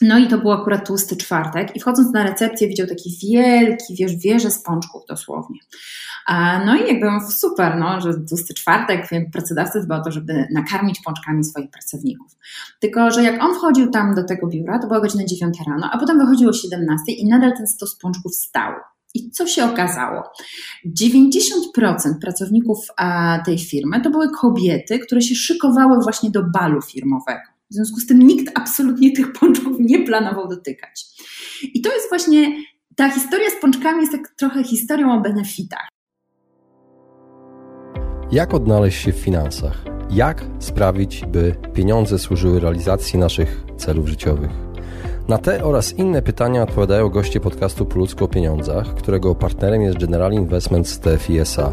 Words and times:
No 0.00 0.18
i 0.18 0.28
to 0.28 0.38
był 0.38 0.52
akurat 0.52 0.86
tłusty 0.86 1.16
czwartek 1.16 1.76
i 1.76 1.80
wchodząc 1.80 2.12
na 2.12 2.22
recepcję 2.22 2.68
widział 2.68 2.86
taki 2.86 3.18
wielki, 3.22 3.94
wiesz, 3.94 4.16
wieże 4.16 4.50
z 4.50 4.62
pączków 4.62 5.02
dosłownie. 5.08 5.58
No 6.66 6.76
i 6.76 6.88
jakby 6.88 7.06
super, 7.30 7.76
no, 7.78 8.00
że 8.00 8.14
tłusty 8.28 8.54
czwartek, 8.54 9.08
pracodawca 9.32 9.80
dba 9.80 10.00
o 10.00 10.04
to, 10.04 10.10
żeby 10.10 10.46
nakarmić 10.52 11.00
pączkami 11.04 11.44
swoich 11.44 11.70
pracowników. 11.70 12.36
Tylko, 12.80 13.10
że 13.10 13.22
jak 13.22 13.42
on 13.42 13.54
wchodził 13.54 13.90
tam 13.90 14.14
do 14.14 14.24
tego 14.24 14.46
biura, 14.46 14.78
to 14.78 14.86
była 14.86 15.00
godzina 15.00 15.24
9 15.24 15.58
rano, 15.66 15.90
a 15.92 15.98
potem 15.98 16.18
wychodził 16.18 16.48
o 16.48 16.52
17 16.52 17.12
i 17.12 17.28
nadal 17.28 17.56
ten 17.56 17.66
stos 17.66 17.98
pączków 17.98 18.34
stał. 18.34 18.72
I 19.14 19.30
co 19.30 19.46
się 19.46 19.64
okazało? 19.64 20.22
90% 21.02 22.18
pracowników 22.20 22.78
tej 23.46 23.58
firmy 23.58 24.00
to 24.00 24.10
były 24.10 24.30
kobiety, 24.30 24.98
które 24.98 25.22
się 25.22 25.34
szykowały 25.34 26.02
właśnie 26.02 26.30
do 26.30 26.42
balu 26.42 26.82
firmowego. 26.82 27.57
W 27.70 27.74
związku 27.74 28.00
z 28.00 28.06
tym 28.06 28.18
nikt 28.18 28.58
absolutnie 28.58 29.12
tych 29.12 29.32
pączków 29.32 29.76
nie 29.80 30.04
planował 30.06 30.48
dotykać. 30.48 31.06
I 31.74 31.82
to 31.82 31.94
jest 31.94 32.08
właśnie, 32.08 32.56
ta 32.96 33.10
historia 33.10 33.50
z 33.50 33.60
pączkami 33.60 34.00
jest 34.00 34.12
tak 34.12 34.34
trochę 34.36 34.64
historią 34.64 35.12
o 35.12 35.20
benefitach. 35.20 35.88
Jak 38.32 38.54
odnaleźć 38.54 39.04
się 39.04 39.12
w 39.12 39.16
finansach? 39.16 39.84
Jak 40.10 40.44
sprawić, 40.58 41.24
by 41.26 41.54
pieniądze 41.74 42.18
służyły 42.18 42.60
realizacji 42.60 43.18
naszych 43.18 43.64
celów 43.76 44.08
życiowych? 44.08 44.50
Na 45.28 45.38
te 45.38 45.64
oraz 45.64 45.94
inne 45.94 46.22
pytania 46.22 46.62
odpowiadają 46.62 47.08
goście 47.08 47.40
podcastu 47.40 47.86
Po 47.86 47.98
ludzku 47.98 48.24
o 48.24 48.28
pieniądzach, 48.28 48.94
którego 48.94 49.34
partnerem 49.34 49.82
jest 49.82 49.98
General 49.98 50.32
Investments 50.32 51.00
TFISA 51.00 51.72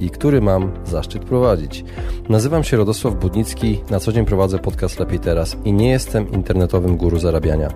i 0.00 0.10
który 0.10 0.40
mam 0.40 0.72
zaszczyt 0.84 1.24
prowadzić. 1.24 1.84
Nazywam 2.28 2.64
się 2.64 2.76
Radosław 2.76 3.14
Budnicki, 3.14 3.80
na 3.90 4.00
co 4.00 4.12
dzień 4.12 4.24
prowadzę 4.24 4.58
podcast 4.58 5.00
Lepiej 5.00 5.20
Teraz 5.20 5.56
i 5.64 5.72
nie 5.72 5.90
jestem 5.90 6.32
internetowym 6.32 6.96
guru 6.96 7.18
zarabiania. 7.18 7.68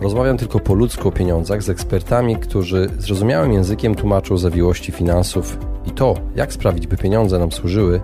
Rozmawiam 0.00 0.36
tylko 0.36 0.60
po 0.60 0.74
ludzku 0.74 1.08
o 1.08 1.12
pieniądzach 1.12 1.62
z 1.62 1.70
ekspertami, 1.70 2.36
którzy 2.36 2.90
zrozumiałym 2.98 3.52
językiem 3.52 3.94
tłumaczą 3.94 4.38
zawiłości 4.38 4.92
finansów 4.92 5.58
i 5.86 5.90
to, 5.90 6.14
jak 6.36 6.52
sprawić, 6.52 6.86
by 6.86 6.96
pieniądze 6.96 7.38
nam 7.38 7.52
służyły, 7.52 8.00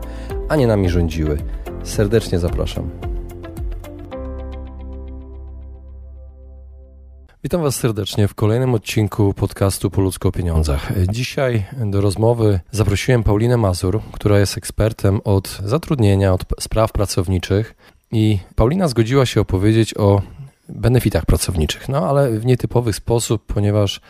a 0.49 0.57
nie 0.57 0.67
nami 0.67 0.89
rządziły. 0.89 1.39
Serdecznie 1.83 2.39
zapraszam. 2.39 3.14
Witam 7.45 7.63
Was 7.63 7.77
serdecznie 7.77 8.29
w 8.29 8.35
kolejnym 8.35 8.75
odcinku 8.75 9.35
podcastu 9.35 9.91
Po 9.91 10.01
ludzko 10.01 10.29
o 10.29 10.33
pieniądzach. 10.33 10.93
Dzisiaj 11.09 11.65
do 11.87 12.01
rozmowy 12.01 12.61
zaprosiłem 12.71 13.23
Paulinę 13.23 13.57
Mazur, 13.57 14.01
która 14.13 14.39
jest 14.39 14.59
ekspertem 14.59 15.21
od 15.25 15.59
zatrudnienia, 15.65 16.33
od 16.33 16.45
spraw 16.61 16.93
pracowniczych 16.93 17.75
i 18.13 18.39
Paulina 18.55 18.89
zgodziła 18.89 19.27
się 19.27 19.41
opowiedzieć 19.41 19.97
o 19.97 20.23
benefitach 20.69 21.27
pracowniczych, 21.27 21.89
no 21.89 22.09
ale 22.09 22.31
w 22.31 22.47
nietypowy 22.47 22.93
sposób, 22.93 23.47
ponieważ 23.47 24.01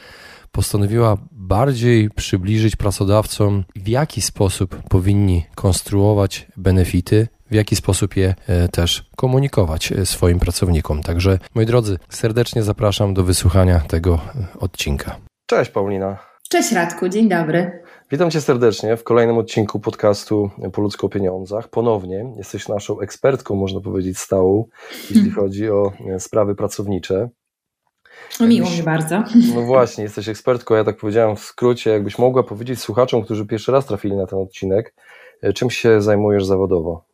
postanowiła 0.53 1.17
bardziej 1.33 2.11
przybliżyć 2.11 2.77
pracodawcom, 2.77 3.65
w 3.77 3.89
jaki 3.89 4.23
sposób 4.23 4.83
powinni 4.89 5.45
konstruować 5.55 6.47
benefity, 6.57 7.29
w 7.51 7.55
jaki 7.55 7.77
sposób 7.77 8.17
je 8.17 8.35
e, 8.49 8.69
też 8.69 9.05
komunikować 9.17 9.93
e, 9.93 10.07
swoim 10.07 10.39
pracownikom. 10.39 11.03
Także, 11.03 11.39
moi 11.55 11.67
drodzy, 11.67 11.99
serdecznie 12.09 12.63
zapraszam 12.63 13.15
do 13.15 13.25
wysłuchania 13.25 13.81
tego 13.81 14.15
e, 14.15 14.59
odcinka. 14.61 15.17
Cześć 15.47 15.71
Paulina. 15.71 16.19
Cześć 16.49 16.73
Radku, 16.73 17.09
dzień 17.09 17.29
dobry. 17.29 17.83
Witam 18.11 18.31
Cię 18.31 18.41
serdecznie 18.41 18.97
w 18.97 19.05
kolejnym 19.05 19.39
odcinku 19.39 19.81
podcastu 19.81 20.51
Po 20.73 20.83
ludzko 20.83 21.07
o 21.07 21.11
pieniądzach. 21.11 21.69
Ponownie 21.69 22.33
jesteś 22.37 22.69
naszą 22.69 23.01
ekspertką, 23.01 23.55
można 23.55 23.81
powiedzieć, 23.81 24.19
stałą, 24.19 24.65
jeśli 25.11 25.31
chodzi 25.31 25.71
o 25.71 25.93
sprawy 26.19 26.55
pracownicze. 26.55 27.29
No 28.41 28.47
miło 28.47 28.71
mi 28.71 28.83
bardzo. 28.83 29.23
No 29.55 29.63
właśnie, 29.63 30.05
jesteś 30.05 30.29
ekspertką, 30.29 30.75
ja 30.75 30.85
tak 30.85 30.97
powiedziałem 30.97 31.37
w 31.37 31.41
skrócie, 31.41 31.91
jakbyś 31.91 32.19
mogła 32.19 32.43
powiedzieć 32.43 32.81
słuchaczom, 32.81 33.25
którzy 33.25 33.47
pierwszy 33.47 33.73
raz 33.73 33.87
trafili 33.87 34.17
na 34.17 34.27
ten 34.27 34.39
odcinek, 34.39 34.95
czym 35.55 35.71
się 35.71 36.03
zajmujesz 36.03 36.45
zawodowo? 36.45 37.05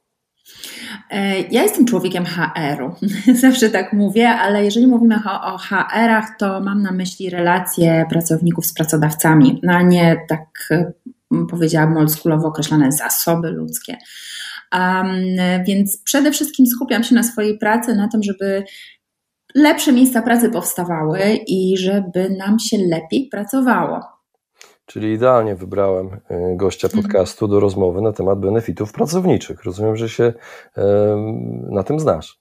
E, 1.11 1.41
ja 1.41 1.63
jestem 1.63 1.87
człowiekiem 1.87 2.25
HR-u, 2.25 2.95
zawsze 3.47 3.71
tak 3.71 3.93
mówię, 3.93 4.29
ale 4.29 4.65
jeżeli 4.65 4.87
mówimy 4.87 5.17
o, 5.43 5.59
HR-ach, 5.59 6.37
to 6.39 6.61
mam 6.61 6.83
na 6.83 6.93
myśli 6.93 7.31
relacje 7.31 8.07
pracowników 8.11 8.67
z 8.67 8.75
pracodawcami, 8.75 9.61
no 9.63 9.73
a 9.73 9.83
nie 9.83 10.17
tak 10.29 10.69
e, 10.71 10.93
powiedziałabym 11.51 11.97
oldschoolowo 11.97 12.49
określone 12.49 12.93
zasoby 12.93 13.51
ludzkie. 13.51 13.97
Um, 14.73 15.15
więc 15.67 16.03
przede 16.05 16.33
wszystkim 16.33 16.67
skupiam 16.67 17.05
się 17.05 17.15
na 17.15 17.23
swojej 17.23 17.59
pracy, 17.59 17.95
na 17.95 18.09
tym, 18.09 18.23
żeby 18.23 18.65
lepsze 19.55 19.93
miejsca 19.93 20.23
pracy 20.23 20.51
powstawały 20.51 21.21
i 21.47 21.79
żeby 21.79 22.31
nam 22.31 22.59
się 22.59 22.77
lepiej 22.79 23.29
pracowało. 23.31 24.20
Czyli 24.91 25.13
idealnie 25.13 25.55
wybrałem 25.55 26.07
y, 26.07 26.57
gościa 26.57 26.89
mhm. 26.89 27.03
podcastu 27.03 27.49
do 27.49 27.61
rozmowy 27.61 28.03
na 28.03 28.13
temat 28.13 28.41
benefitów 28.41 28.93
pracowniczych. 28.93 29.65
Rozumiem, 29.65 29.97
że 29.97 30.09
się 30.09 30.33
na 31.71 31.83
tym 31.83 32.01
znasz. 32.01 32.41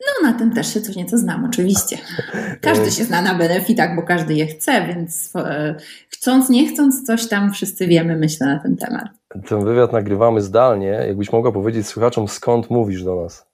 No, 0.00 0.30
na 0.30 0.38
tym 0.38 0.52
też 0.52 0.74
się 0.74 0.80
coś 0.80 0.96
nieco 0.96 1.18
znam, 1.18 1.44
oczywiście. 1.44 1.98
Każdy 2.60 2.90
się 2.90 3.04
zna 3.04 3.22
na 3.22 3.34
benefitach, 3.34 3.96
bo 3.96 4.02
każdy 4.02 4.34
je 4.34 4.46
chce, 4.46 4.86
więc 4.86 5.36
e, 5.36 5.74
chcąc, 6.08 6.50
nie 6.50 6.68
chcąc, 6.68 7.06
coś 7.06 7.28
tam 7.28 7.52
wszyscy 7.52 7.86
wiemy, 7.86 8.16
myślę, 8.16 8.46
na 8.46 8.58
ten 8.58 8.76
temat. 8.76 9.08
Ten 9.48 9.64
wywiad 9.64 9.92
nagrywamy 9.92 10.40
zdalnie. 10.40 10.86
Jakbyś 10.86 11.32
mogła 11.32 11.52
powiedzieć 11.52 11.86
słuchaczom, 11.86 12.28
skąd 12.28 12.70
mówisz 12.70 13.04
do 13.04 13.22
nas? 13.22 13.46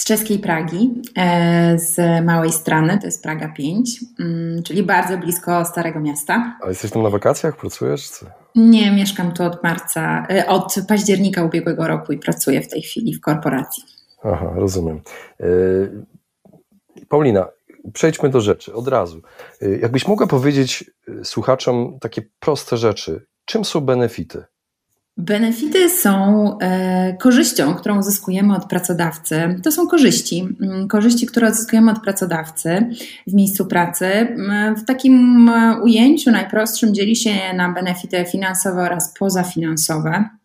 Z 0.00 0.04
czeskiej 0.04 0.38
Pragi, 0.38 0.94
e, 1.16 1.78
z 1.78 2.24
małej 2.24 2.52
strony, 2.52 2.98
to 2.98 3.06
jest 3.06 3.22
Praga 3.22 3.48
5, 3.48 4.04
mm, 4.20 4.62
czyli 4.62 4.82
bardzo 4.82 5.18
blisko 5.18 5.64
Starego 5.64 6.00
Miasta. 6.00 6.58
A 6.64 6.68
jesteś 6.68 6.90
tam 6.90 7.02
na 7.02 7.10
wakacjach, 7.10 7.56
pracujesz? 7.56 8.10
Nie, 8.54 8.90
mieszkam 8.90 9.32
tu 9.32 9.44
od 9.44 9.62
marca, 9.62 10.26
e, 10.30 10.46
od 10.46 10.74
października 10.88 11.44
ubiegłego 11.44 11.86
roku 11.86 12.12
i 12.12 12.18
pracuję 12.18 12.60
w 12.60 12.68
tej 12.68 12.82
chwili 12.82 13.14
w 13.14 13.20
korporacji. 13.20 13.82
Aha, 14.24 14.52
rozumiem. 14.54 15.00
E, 15.40 15.46
Paulina, 17.08 17.48
przejdźmy 17.92 18.28
do 18.28 18.40
rzeczy 18.40 18.74
od 18.74 18.88
razu. 18.88 19.22
Jakbyś 19.80 20.08
mogła 20.08 20.26
powiedzieć 20.26 20.90
słuchaczom 21.24 21.98
takie 22.00 22.22
proste 22.38 22.76
rzeczy, 22.76 23.26
czym 23.44 23.64
są 23.64 23.80
benefity? 23.80 24.44
Benefity 25.16 25.90
są 25.90 26.58
e, 26.58 27.16
korzyścią, 27.16 27.74
którą 27.74 27.98
uzyskujemy 27.98 28.56
od 28.56 28.64
pracodawcy. 28.64 29.60
To 29.62 29.72
są 29.72 29.86
korzyści. 29.86 30.48
Mm, 30.60 30.88
korzyści, 30.88 31.26
które 31.26 31.50
uzyskujemy 31.50 31.92
od 31.92 32.02
pracodawcy 32.02 32.90
w 33.26 33.34
miejscu 33.34 33.66
pracy. 33.66 34.06
Mm, 34.06 34.76
w 34.76 34.84
takim 34.84 35.48
e, 35.48 35.80
ujęciu 35.82 36.30
najprostszym 36.30 36.94
dzieli 36.94 37.16
się 37.16 37.30
na 37.54 37.72
benefity 37.72 38.24
finansowe 38.32 38.82
oraz 38.82 39.14
pozafinansowe 39.18 40.39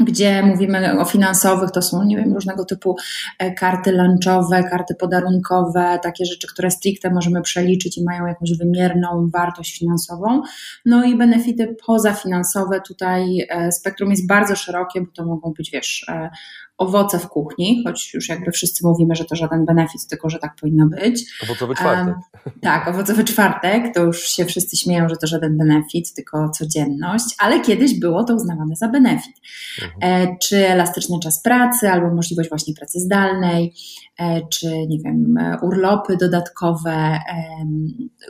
gdzie 0.00 0.42
mówimy 0.42 1.00
o 1.00 1.04
finansowych, 1.04 1.70
to 1.70 1.82
są, 1.82 2.04
nie 2.04 2.16
wiem, 2.16 2.34
różnego 2.34 2.64
typu 2.64 2.96
e, 3.38 3.52
karty 3.52 3.92
lunchowe, 3.92 4.64
karty 4.70 4.94
podarunkowe, 4.94 5.98
takie 6.02 6.24
rzeczy, 6.24 6.46
które 6.48 6.70
stricte 6.70 7.10
możemy 7.10 7.42
przeliczyć 7.42 7.98
i 7.98 8.04
mają 8.04 8.26
jakąś 8.26 8.58
wymierną 8.58 9.30
wartość 9.32 9.78
finansową. 9.78 10.42
No 10.84 11.04
i 11.04 11.16
benefity 11.16 11.76
pozafinansowe, 11.86 12.80
tutaj 12.80 13.46
e, 13.50 13.72
spektrum 13.72 14.10
jest 14.10 14.26
bardzo 14.26 14.56
szerokie, 14.56 15.00
bo 15.00 15.06
to 15.14 15.24
mogą 15.24 15.52
być, 15.52 15.70
wiesz, 15.70 16.06
e, 16.08 16.30
owoce 16.78 17.18
w 17.18 17.28
kuchni, 17.28 17.82
choć 17.86 18.14
już 18.14 18.28
jakby 18.28 18.52
wszyscy 18.52 18.86
mówimy, 18.86 19.14
że 19.14 19.24
to 19.24 19.36
żaden 19.36 19.64
benefit, 19.64 20.06
tylko 20.06 20.30
że 20.30 20.38
tak 20.38 20.56
powinno 20.60 20.86
być. 20.86 21.24
Owocowy 21.42 21.74
czwartek. 21.74 22.14
Um, 22.46 22.60
tak, 22.62 22.88
owocowy 22.88 23.24
czwartek, 23.24 23.94
to 23.94 24.02
już 24.02 24.22
się 24.22 24.44
wszyscy 24.44 24.76
śmieją, 24.76 25.08
że 25.08 25.16
to 25.16 25.26
żaden 25.26 25.58
benefit, 25.58 26.14
tylko 26.14 26.48
codzienność, 26.48 27.24
ale 27.38 27.60
kiedyś 27.60 28.00
było 28.00 28.24
to 28.24 28.34
uznawane 28.34 28.76
za 28.76 28.88
benefit. 28.88 29.36
Mhm. 29.82 30.22
E, 30.32 30.36
czy 30.42 30.68
elastyczny 30.68 31.18
czas 31.22 31.42
pracy, 31.42 31.90
albo 31.90 32.14
możliwość 32.14 32.48
właśnie 32.48 32.74
pracy 32.74 33.00
zdalnej, 33.00 33.74
e, 34.18 34.40
czy 34.48 34.86
nie 34.88 34.98
wiem, 34.98 35.38
urlopy 35.62 36.16
dodatkowe, 36.16 36.92
e, 36.92 37.20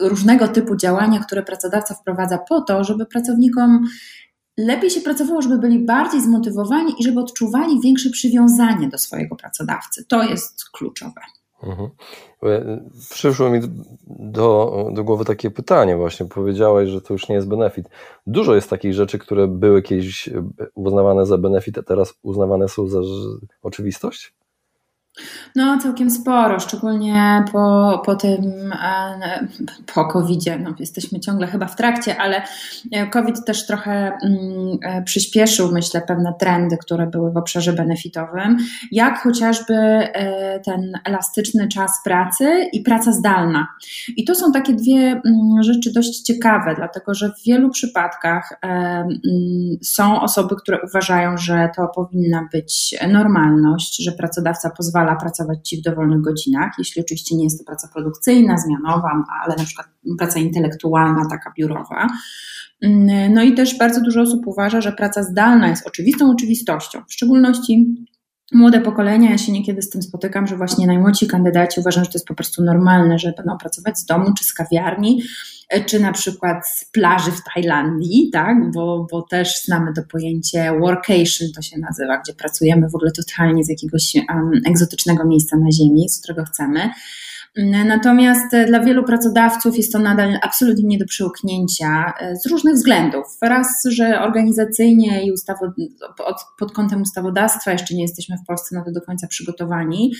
różnego 0.01 0.49
typu 0.49 0.77
działania, 0.77 1.19
które 1.19 1.43
pracodawca 1.43 1.95
wprowadza 1.95 2.39
po 2.39 2.61
to, 2.61 2.85
żeby 2.85 3.07
pracownikom 3.07 3.85
lepiej 4.59 4.91
się 4.91 5.01
pracowało, 5.01 5.43
żeby 5.43 5.59
byli 5.59 5.79
bardziej 5.79 6.21
zmotywowani 6.21 6.95
i 6.99 7.05
żeby 7.05 7.21
odczuwali 7.21 7.81
większe 7.81 8.11
przywiązanie 8.11 8.89
do 8.89 8.99
swojego 8.99 9.37
pracodawcy. 9.37 10.05
To 10.09 10.23
jest 10.23 10.65
kluczowe. 10.71 11.21
Mhm. 11.63 11.91
Przyszło 13.11 13.51
mi 13.51 13.61
do, 14.07 14.87
do 14.93 15.05
głowy 15.05 15.25
takie 15.25 15.51
pytanie, 15.51 15.97
właśnie 15.97 16.27
powiedziałaś, 16.27 16.89
że 16.89 17.01
to 17.01 17.15
już 17.15 17.29
nie 17.29 17.35
jest 17.35 17.49
benefit. 17.49 17.89
Dużo 18.27 18.55
jest 18.55 18.71
takich 18.71 18.95
rzeczy, 18.95 19.19
które 19.19 19.49
były 19.49 19.83
kiedyś 19.83 20.31
uznawane 20.75 21.27
za 21.27 21.39
benefit, 21.39 21.79
a 21.79 21.83
teraz 21.83 22.15
uznawane 22.23 22.69
są 22.69 22.89
za 22.89 23.01
oczywistość? 23.63 24.35
No, 25.57 25.79
całkiem 25.79 26.11
sporo, 26.11 26.61
szczególnie 26.61 27.45
po, 27.53 28.03
po 28.05 28.15
tym, 28.15 28.73
e, 28.73 29.49
po 29.95 30.05
COVID-zie. 30.05 30.59
No, 30.59 30.75
jesteśmy 30.79 31.21
ciągle 31.21 31.47
chyba 31.47 31.67
w 31.67 31.77
trakcie, 31.77 32.17
ale 32.17 32.43
e, 32.93 33.07
COVID 33.07 33.45
też 33.45 33.67
trochę 33.67 33.93
mm, 33.93 34.79
e, 34.83 35.03
przyspieszył, 35.03 35.73
myślę, 35.73 36.03
pewne 36.09 36.35
trendy, 36.41 36.77
które 36.77 37.07
były 37.07 37.33
w 37.33 37.37
obszarze 37.37 37.73
benefitowym, 37.73 38.57
jak 38.93 39.19
chociażby 39.19 39.75
ten 40.65 40.93
elastyczny 41.05 41.69
czas 41.69 41.91
pracy 42.05 42.69
i 42.73 42.81
praca 42.81 43.13
zdalna. 43.13 43.67
I 44.17 44.25
to 44.25 44.35
są 44.35 44.53
takie 44.53 44.73
dwie 44.73 45.01
mm, 45.01 45.63
rzeczy 45.63 45.93
dość 45.93 46.21
ciekawe, 46.21 46.75
dlatego 46.77 47.15
że 47.15 47.29
w 47.29 47.45
wielu 47.47 47.71
przypadkach 47.71 48.59
mm, 48.63 49.09
są 49.83 50.21
osoby, 50.21 50.57
które 50.57 50.79
uważają, 50.85 51.39
że 51.39 51.71
to 51.77 51.89
powinna 51.95 52.49
być 52.53 52.95
normalność, 53.09 54.05
że 54.05 54.13
pracodawca 54.13 54.71
pozwala 54.71 55.04
pozwala 55.05 55.21
pracować 55.21 55.69
Ci 55.69 55.77
w 55.77 55.83
dowolnych 55.83 56.21
godzinach, 56.21 56.73
jeśli 56.79 57.03
oczywiście 57.03 57.37
nie 57.37 57.45
jest 57.45 57.59
to 57.59 57.65
praca 57.65 57.89
produkcyjna, 57.93 58.59
zmianowa, 58.59 59.25
ale 59.45 59.57
na 59.57 59.65
przykład 59.65 59.89
praca 60.19 60.39
intelektualna, 60.39 61.27
taka 61.31 61.53
biurowa. 61.59 62.07
No 63.31 63.43
i 63.43 63.55
też 63.55 63.79
bardzo 63.79 64.01
dużo 64.01 64.21
osób 64.21 64.47
uważa, 64.47 64.81
że 64.81 64.93
praca 64.93 65.23
zdalna 65.23 65.69
jest 65.69 65.87
oczywistą 65.87 66.31
oczywistością, 66.31 67.03
w 67.09 67.13
szczególności 67.13 68.07
młode 68.55 68.81
pokolenia, 68.81 69.31
ja 69.31 69.39
się 69.39 69.53
niekiedy 69.53 69.83
z 69.83 69.91
tym 69.91 70.03
spotykam, 70.03 70.47
że 70.47 70.57
właśnie 70.57 70.87
najmłodsi 70.87 71.27
kandydaci 71.27 71.81
uważają, 71.81 72.05
że 72.05 72.11
to 72.11 72.19
jest 72.19 72.27
po 72.27 72.35
prostu 72.35 72.63
normalne, 72.63 73.19
że 73.19 73.33
będą 73.37 73.59
pracować 73.59 73.99
z 73.99 74.05
domu 74.05 74.25
czy 74.39 74.45
z 74.45 74.53
kawiarni, 74.53 75.23
e, 75.69 75.85
czy 75.85 76.01
na 76.01 76.13
przykład 76.13 76.69
z 76.69 76.85
plaży 76.85 77.31
w 77.33 77.43
Tajlandii, 77.55 78.31
tak, 78.33 78.71
bo, 78.71 79.07
bo 79.11 79.23
też 79.23 79.63
znamy 79.65 79.93
to 79.93 80.03
pojęcie 80.13 80.73
workation, 80.81 81.49
to 81.55 81.63
się 81.63 81.79
nazywa, 81.79 82.19
gdzie 82.19 82.35
pracujemy 82.35 82.89
w 82.89 82.95
ogóle 82.95 83.11
totalnie 83.11 83.65
z 83.65 83.69
jakiegoś 83.69 84.15
um, 84.15 84.51
egzotycznego 84.67 85.27
miejsca 85.27 85.57
na 85.57 85.73
ziemi, 85.73 86.09
z 86.09 86.21
którego 86.21 86.45
chcemy. 86.45 86.91
Natomiast 87.87 88.55
e, 88.55 88.67
dla 88.67 88.81
wielu 88.81 89.05
pracodawców 89.05 89.77
jest 89.77 89.93
to 89.93 89.99
nadal 89.99 90.39
absolutnie 90.43 90.85
nie 90.85 90.99
do 90.99 91.07
przełknięcia 91.07 92.13
e, 92.21 92.37
z 92.37 92.47
różnych 92.47 92.75
względów. 92.75 93.25
Raz, 93.43 93.67
że 93.91 94.21
organizacyjnie 94.21 95.25
i 95.27 95.33
ustawo, 95.33 95.73
pod 96.59 96.73
kątem 96.73 97.03
ustawodawstwa 97.03 97.73
jeszcze 97.73 97.95
nie 97.95 98.03
jesteśmy 98.03 98.37
w 98.37 98.47
Polsce 98.47 98.77
na 98.77 98.85
to 98.85 98.93
do 98.93 99.01
końca 99.01 99.27
przygotowani. 99.27 100.13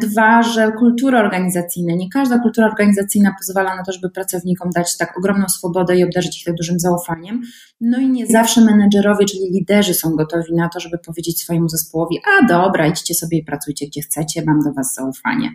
Dwa, 0.00 0.42
że 0.42 0.72
kultura 0.72 1.20
organizacyjna, 1.20 1.94
nie 1.94 2.10
każda 2.10 2.38
kultura 2.38 2.66
organizacyjna 2.66 3.34
pozwala 3.38 3.76
na 3.76 3.84
to, 3.84 3.92
żeby 3.92 4.10
pracownikom 4.10 4.70
dać 4.70 4.96
tak 4.96 5.18
ogromną 5.18 5.48
swobodę 5.48 5.96
i 5.96 6.04
obdarzyć 6.04 6.38
ich 6.38 6.44
tak 6.44 6.54
dużym 6.54 6.80
zaufaniem. 6.80 7.42
No 7.84 7.98
i 7.98 8.08
nie 8.08 8.26
zawsze 8.26 8.60
menedżerowie, 8.60 9.26
czyli 9.26 9.50
liderzy 9.50 9.94
są 9.94 10.10
gotowi 10.10 10.54
na 10.54 10.68
to, 10.68 10.80
żeby 10.80 10.98
powiedzieć 10.98 11.40
swojemu 11.40 11.68
zespołowi, 11.68 12.18
a 12.26 12.46
dobra, 12.46 12.86
idźcie 12.86 13.14
sobie 13.14 13.38
i 13.38 13.44
pracujcie 13.44 13.86
gdzie 13.86 14.00
chcecie, 14.00 14.42
mam 14.46 14.60
do 14.60 14.72
was 14.72 14.94
zaufanie 14.94 15.50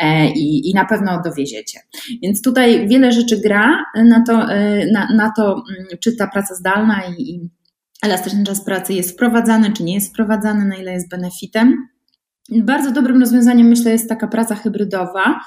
e, 0.00 0.30
i, 0.30 0.70
i 0.70 0.74
na 0.74 0.84
pewno 0.84 1.22
dowieziecie. 1.24 1.80
Więc 2.22 2.42
tutaj 2.42 2.88
wiele 2.88 3.12
rzeczy 3.12 3.40
gra 3.40 3.84
na 3.94 4.24
to, 4.26 4.52
e, 4.52 4.86
na, 4.92 5.08
na 5.16 5.32
to 5.36 5.52
mm, 5.52 5.86
czy 6.00 6.16
ta 6.16 6.26
praca 6.26 6.54
zdalna 6.54 7.02
i, 7.18 7.22
i 7.22 7.50
elastyczny 8.02 8.44
czas 8.44 8.64
pracy 8.64 8.92
jest 8.92 9.10
wprowadzany, 9.10 9.72
czy 9.72 9.82
nie 9.82 9.94
jest 9.94 10.08
wprowadzany, 10.08 10.64
na 10.64 10.76
ile 10.76 10.92
jest 10.92 11.08
benefitem. 11.08 11.88
Bardzo 12.50 12.90
dobrym 12.90 13.20
rozwiązaniem, 13.20 13.66
myślę, 13.66 13.90
jest 13.90 14.08
taka 14.08 14.28
praca 14.28 14.54
hybrydowa 14.54 15.40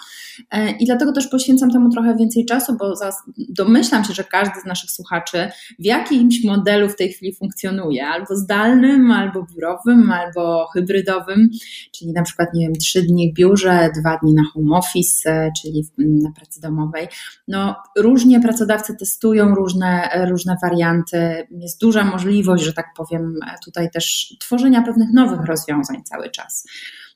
e, 0.51 0.71
i 0.71 0.85
dlatego 0.85 1.11
też 1.11 1.27
poświęcam 1.27 1.71
temu 1.71 1.89
trochę 1.89 2.15
więcej 2.15 2.45
czasu, 2.45 2.77
bo 2.77 2.93
domyślam 3.37 4.03
się, 4.03 4.13
że 4.13 4.23
każdy 4.23 4.59
z 4.61 4.65
naszych 4.65 4.91
słuchaczy 4.91 5.49
w 5.79 5.85
jakimś 5.85 6.43
modelu 6.43 6.89
w 6.89 6.95
tej 6.95 7.13
chwili 7.13 7.35
funkcjonuje, 7.35 8.07
albo 8.07 8.35
zdalnym, 8.35 9.11
albo 9.11 9.45
biurowym, 9.55 10.11
albo 10.11 10.67
hybrydowym, 10.73 11.49
czyli 11.91 12.13
na 12.13 12.23
przykład, 12.23 12.53
nie 12.53 12.65
wiem, 12.65 12.75
trzy 12.75 13.01
dni 13.01 13.31
w 13.31 13.35
biurze, 13.35 13.89
dwa 13.99 14.17
dni 14.17 14.33
na 14.33 14.43
home 14.53 14.77
office, 14.77 15.29
e, 15.29 15.51
czyli 15.61 15.83
na 15.97 16.31
pracy 16.31 16.61
domowej. 16.61 17.07
No, 17.47 17.75
różnie 17.97 18.41
pracodawcy 18.41 18.95
testują 18.95 19.55
różne, 19.55 20.09
różne 20.29 20.55
warianty. 20.63 21.47
Jest 21.51 21.81
duża 21.81 22.03
możliwość, 22.03 22.63
że 22.63 22.73
tak 22.73 22.85
powiem, 22.97 23.33
tutaj 23.65 23.91
też 23.91 24.35
tworzenia 24.39 24.81
pewnych 24.81 25.13
nowych 25.13 25.45
rozwiązań 25.45 26.03
cały 26.03 26.29
czas. 26.29 26.65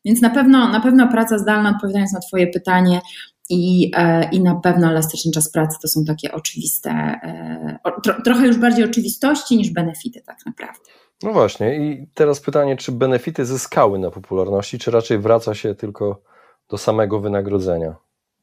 Więc 0.06 0.22
na 0.22 0.30
pewno, 0.30 0.69
na 0.69 0.80
pewno 0.80 1.07
praca 1.07 1.38
zdalna, 1.38 1.69
odpowiadając 1.69 2.13
na 2.13 2.19
Twoje 2.19 2.48
pytanie, 2.48 3.02
i, 3.50 3.92
e, 3.98 4.30
i 4.30 4.42
na 4.42 4.56
pewno 4.56 4.90
elastyczny 4.90 5.31
czas 5.31 5.52
pracy 5.52 5.78
to 5.81 5.88
są 5.88 6.06
takie 6.06 6.31
oczywiste, 6.31 6.90
e, 6.90 7.80
tro, 8.04 8.22
trochę 8.25 8.48
już 8.48 8.57
bardziej 8.57 8.86
oczywistości 8.86 9.57
niż 9.57 9.69
benefity, 9.69 10.22
tak 10.22 10.38
naprawdę. 10.46 10.90
No 11.24 11.34
właśnie, 11.34 11.75
i 11.75 12.07
teraz 12.13 12.40
pytanie, 12.40 12.78
czy 12.78 12.92
benefity 12.92 13.46
zyskały 13.46 14.00
na 14.00 14.12
popularności, 14.12 14.80
czy 14.80 14.92
raczej 14.92 15.19
wraca 15.19 15.56
się 15.56 15.75
tylko 15.75 16.22
do 16.69 16.78
samego 16.78 17.19
wynagrodzenia? 17.19 17.96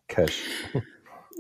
Cash. 0.07 0.43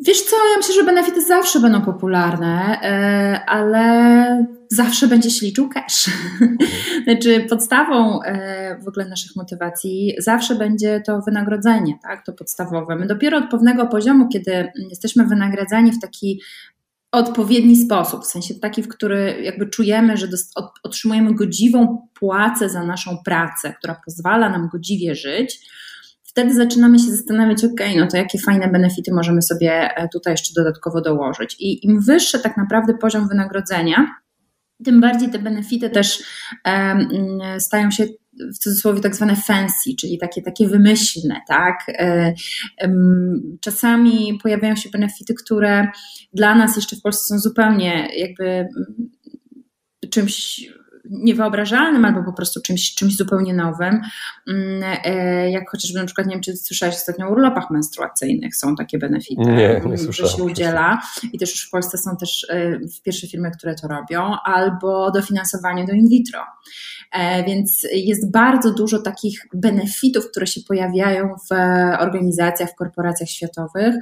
Wiesz 0.06 0.22
co, 0.22 0.36
ja 0.36 0.56
myślę, 0.56 0.74
że 0.74 0.84
benefity 0.84 1.22
zawsze 1.22 1.60
będą 1.60 1.82
popularne, 1.82 2.80
e, 2.82 3.44
ale 3.46 4.46
zawsze 4.74 5.08
będzie 5.08 5.30
się 5.30 5.46
liczył 5.46 5.68
cash. 5.68 6.10
znaczy 7.04 7.46
podstawą 7.50 8.22
e, 8.22 8.78
w 8.84 8.88
ogóle 8.88 9.08
naszych 9.08 9.36
motywacji 9.36 10.14
zawsze 10.18 10.54
będzie 10.54 11.02
to 11.06 11.20
wynagrodzenie, 11.20 11.98
tak, 12.02 12.26
to 12.26 12.32
podstawowe. 12.32 12.96
My 12.96 13.06
dopiero 13.06 13.38
od 13.38 13.50
pewnego 13.50 13.86
poziomu, 13.86 14.28
kiedy 14.28 14.72
jesteśmy 14.90 15.26
wynagradzani 15.26 15.92
w 15.92 16.00
taki 16.00 16.40
odpowiedni 17.12 17.76
sposób, 17.76 18.24
w 18.24 18.26
sensie 18.26 18.54
taki, 18.54 18.82
w 18.82 18.88
który 18.88 19.42
jakby 19.42 19.66
czujemy, 19.66 20.16
że 20.16 20.28
otrzymujemy 20.82 21.34
godziwą 21.34 22.08
płacę 22.14 22.68
za 22.68 22.84
naszą 22.84 23.18
pracę, 23.24 23.74
która 23.78 24.00
pozwala 24.04 24.48
nam 24.48 24.68
godziwie 24.68 25.14
żyć, 25.14 25.60
wtedy 26.22 26.54
zaczynamy 26.54 26.98
się 26.98 27.10
zastanawiać, 27.10 27.64
ok, 27.64 27.80
no 27.96 28.06
to 28.06 28.16
jakie 28.16 28.38
fajne 28.38 28.68
benefity 28.68 29.12
możemy 29.14 29.42
sobie 29.42 29.96
e, 29.96 30.08
tutaj 30.08 30.32
jeszcze 30.32 30.54
dodatkowo 30.56 31.00
dołożyć. 31.00 31.56
I 31.60 31.86
im 31.86 32.00
wyższy 32.00 32.38
tak 32.38 32.56
naprawdę 32.56 32.94
poziom 32.94 33.28
wynagrodzenia, 33.28 34.21
tym 34.84 35.00
bardziej 35.00 35.30
te 35.30 35.38
benefity 35.38 35.90
też 35.90 36.22
um, 36.64 37.08
stają 37.58 37.90
się 37.90 38.06
w 38.54 38.58
cudzysłowie 38.58 39.00
tak 39.00 39.16
zwane 39.16 39.36
fancy, 39.36 39.90
czyli 40.00 40.18
takie, 40.18 40.42
takie 40.42 40.68
wymyślne, 40.68 41.40
tak? 41.48 41.86
Czasami 43.60 44.38
pojawiają 44.42 44.76
się 44.76 44.90
benefity, 44.90 45.34
które 45.34 45.88
dla 46.32 46.54
nas 46.54 46.76
jeszcze 46.76 46.96
w 46.96 47.02
Polsce 47.02 47.34
są 47.34 47.38
zupełnie 47.38 48.08
jakby 48.16 48.68
czymś 50.10 50.60
niewyobrażalnym 51.10 52.04
albo 52.04 52.22
po 52.22 52.32
prostu 52.32 52.60
czymś, 52.60 52.94
czymś 52.94 53.16
zupełnie 53.16 53.54
nowym. 53.54 54.00
Mm, 54.48 54.82
e, 55.04 55.50
jak 55.50 55.70
chociażby 55.70 55.98
na 55.98 56.06
przykład, 56.06 56.26
nie 56.26 56.32
wiem, 56.34 56.42
czy 56.42 56.56
słyszałeś 56.56 56.94
ostatnio 56.94 57.26
o 57.26 57.30
urlopach 57.30 57.70
menstruacyjnych, 57.70 58.56
są 58.56 58.76
takie 58.76 58.98
benefity, 58.98 59.42
nie, 59.42 59.82
nie 59.86 59.98
słyszałem. 59.98 60.36
się 60.36 60.42
udziela 60.42 61.02
i 61.32 61.38
też 61.38 61.50
już 61.50 61.66
w 61.66 61.70
Polsce 61.70 61.98
są 61.98 62.16
też 62.16 62.46
e, 62.50 62.78
pierwsze 63.04 63.26
firmy, 63.26 63.50
które 63.50 63.74
to 63.74 63.88
robią, 63.88 64.36
albo 64.44 65.10
dofinansowanie 65.10 65.84
do 65.84 65.92
in 65.92 66.08
vitro. 66.08 66.40
E, 67.12 67.44
więc 67.44 67.86
jest 67.92 68.30
bardzo 68.30 68.74
dużo 68.74 69.02
takich 69.02 69.46
benefitów, 69.54 70.30
które 70.30 70.46
się 70.46 70.60
pojawiają 70.68 71.34
w 71.50 71.54
organizacjach, 71.98 72.70
w 72.70 72.74
korporacjach 72.74 73.28
światowych, 73.28 73.94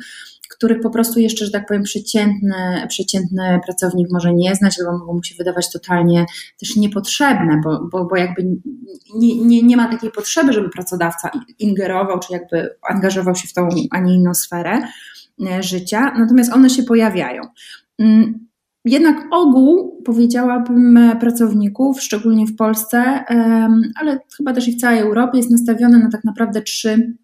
których 0.51 0.81
po 0.81 0.91
prostu 0.91 1.21
jeszcze, 1.21 1.45
że 1.45 1.51
tak 1.51 1.67
powiem, 1.67 1.83
przeciętny, 1.83 2.87
przeciętny 2.89 3.61
pracownik 3.65 4.09
może 4.13 4.35
nie 4.35 4.55
znać, 4.55 4.77
albo 4.81 4.99
mogą 4.99 5.15
mu 5.15 5.23
się 5.23 5.35
wydawać 5.39 5.73
totalnie 5.73 6.27
też 6.61 6.77
niepotrzebne, 6.77 7.61
bo, 7.65 7.89
bo, 7.93 8.05
bo 8.05 8.17
jakby 8.17 8.43
nie, 9.15 9.45
nie, 9.45 9.63
nie 9.63 9.77
ma 9.77 9.89
takiej 9.89 10.11
potrzeby, 10.11 10.53
żeby 10.53 10.69
pracodawca 10.69 11.31
ingerował, 11.59 12.19
czy 12.19 12.33
jakby 12.33 12.77
angażował 12.89 13.35
się 13.35 13.49
w 13.49 13.53
tą, 13.53 13.69
a 13.91 14.01
nie 14.01 14.15
inną 14.15 14.35
sferę 14.35 14.83
e, 15.51 15.63
życia, 15.63 16.15
natomiast 16.19 16.53
one 16.53 16.71
się 16.71 16.83
pojawiają. 16.83 17.43
Mm, 17.99 18.47
jednak 18.85 19.27
ogół, 19.31 20.03
powiedziałabym, 20.05 20.99
pracowników, 21.21 22.03
szczególnie 22.03 22.47
w 22.47 22.57
Polsce, 22.57 23.25
ale 24.01 24.19
chyba 24.37 24.53
też 24.53 24.69
i 24.69 24.73
w 24.73 24.81
całej 24.81 25.01
Europie, 25.01 25.39
jest 25.39 25.51
nastawiony 25.51 25.99
na 25.99 26.11
tak 26.11 26.25
naprawdę 26.25 26.63
trzy 26.63 27.17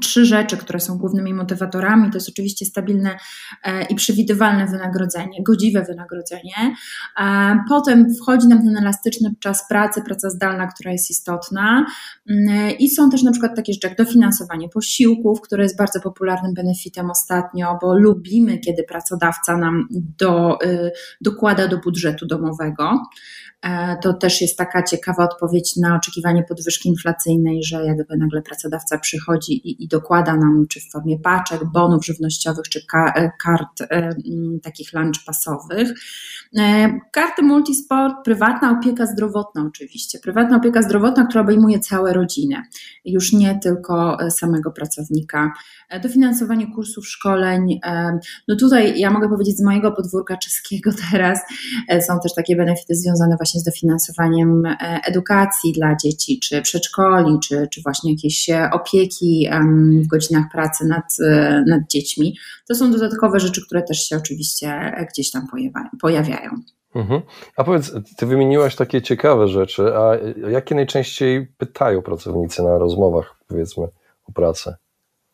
trzy 0.00 0.24
rzeczy, 0.24 0.56
które 0.56 0.80
są 0.80 0.98
głównymi 0.98 1.34
motywatorami. 1.34 2.10
To 2.10 2.16
jest 2.16 2.28
oczywiście 2.28 2.66
stabilne 2.66 3.16
e, 3.64 3.84
i 3.84 3.94
przewidywalne 3.94 4.66
wynagrodzenie, 4.66 5.42
godziwe 5.42 5.84
wynagrodzenie. 5.84 6.74
Potem 7.68 8.14
wchodzi 8.14 8.48
nam 8.48 8.62
ten 8.62 8.76
elastyczny 8.76 9.34
czas 9.40 9.68
pracy, 9.68 10.02
praca 10.02 10.30
zdalna, 10.30 10.66
która 10.66 10.92
jest 10.92 11.10
istotna. 11.10 11.86
Mm, 12.30 12.78
I 12.78 12.90
są 12.90 13.10
też 13.10 13.22
na 13.22 13.30
przykład 13.30 13.56
takie 13.56 13.72
rzeczy 13.72 13.88
jak 13.88 13.96
dofinansowanie 13.96 14.68
posiłków, 14.68 15.40
które 15.40 15.62
jest 15.62 15.78
bardzo 15.78 16.00
popularnym 16.00 16.54
benefitem 16.54 17.10
ostatnio, 17.10 17.78
bo 17.82 17.98
lubimy, 17.98 18.58
kiedy 18.58 18.84
pracodawca 18.84 19.56
nam 19.56 19.88
do, 20.18 20.58
dokłada 21.20 21.68
do 21.68 21.78
budżetu 21.78 22.26
domowego. 22.26 23.02
To 24.02 24.12
też 24.12 24.40
jest 24.40 24.58
taka 24.58 24.82
ciekawa 24.82 25.24
odpowiedź 25.24 25.76
na 25.76 25.96
oczekiwanie 25.96 26.42
podwyżki 26.48 26.88
inflacyjnej, 26.88 27.62
że 27.64 27.84
jakby 27.84 28.16
nagle 28.16 28.42
pracodawca 28.42 28.98
przychodzi 28.98 29.52
i, 29.52 29.84
i 29.84 29.88
dokłada 29.88 30.36
nam, 30.36 30.66
czy 30.68 30.80
w 30.80 30.90
formie 30.92 31.18
paczek, 31.18 31.60
bonów 31.64 32.04
żywnościowych, 32.04 32.68
czy 32.68 32.86
ka 32.86 33.30
kart 33.42 33.82
takich 34.62 34.92
lunch 34.92 35.24
passowych. 35.26 35.88
Karty 37.12 37.42
multisport, 37.42 38.14
prywatna 38.24 38.78
opieka 38.80 39.06
zdrowotna 39.06 39.64
oczywiście. 39.68 40.18
Prywatna 40.18 40.56
opieka 40.56 40.82
zdrowotna, 40.82 41.26
która 41.26 41.40
obejmuje 41.40 41.80
całe 41.80 42.12
rodziny, 42.12 42.62
już 43.04 43.32
nie 43.32 43.58
tylko 43.62 44.18
samego 44.30 44.70
pracownika. 44.70 45.52
Dofinansowanie 46.02 46.66
kursów, 46.74 47.08
szkoleń. 47.08 47.80
No 48.48 48.56
tutaj 48.56 49.00
ja 49.00 49.10
mogę 49.10 49.28
powiedzieć 49.28 49.56
z 49.56 49.62
mojego 49.62 49.92
podwórka 49.92 50.36
czeskiego 50.36 50.90
teraz 51.10 51.40
e, 51.88 52.02
są 52.02 52.20
też 52.20 52.34
takie 52.34 52.56
benefity 52.56 52.94
związane 52.94 53.36
właśnie 53.36 53.60
z 53.60 53.64
dofinansowaniem 53.64 54.66
e, 54.66 54.76
edukacji 55.08 55.72
dla 55.72 55.96
dzieci, 55.96 56.40
czy 56.40 56.62
przedszkoli, 56.62 57.38
czy, 57.44 57.68
czy 57.72 57.82
właśnie 57.82 58.12
jakieś 58.12 58.48
e, 58.48 58.70
opieki 58.72 59.48
w 60.02 60.06
godzinach 60.06 60.44
pracy 60.52 60.86
nad, 60.86 61.04
nad 61.66 61.80
dziećmi. 61.90 62.36
To 62.68 62.74
są 62.74 62.92
dodatkowe 62.92 63.40
rzeczy, 63.40 63.66
które 63.66 63.82
też 63.82 63.98
się 63.98 64.16
oczywiście 64.16 64.92
gdzieś 65.12 65.30
tam 65.30 65.46
pojawiają. 66.00 66.50
Mhm. 66.94 67.22
A 67.56 67.64
powiedz, 67.64 67.92
ty 68.16 68.26
wymieniłaś 68.26 68.76
takie 68.76 69.02
ciekawe 69.02 69.48
rzeczy, 69.48 69.96
a 69.96 70.16
jakie 70.50 70.74
najczęściej 70.74 71.46
pytają 71.46 72.02
pracownicy 72.02 72.62
na 72.62 72.78
rozmowach, 72.78 73.36
powiedzmy, 73.48 73.86
o 74.28 74.32
pracę? 74.32 74.76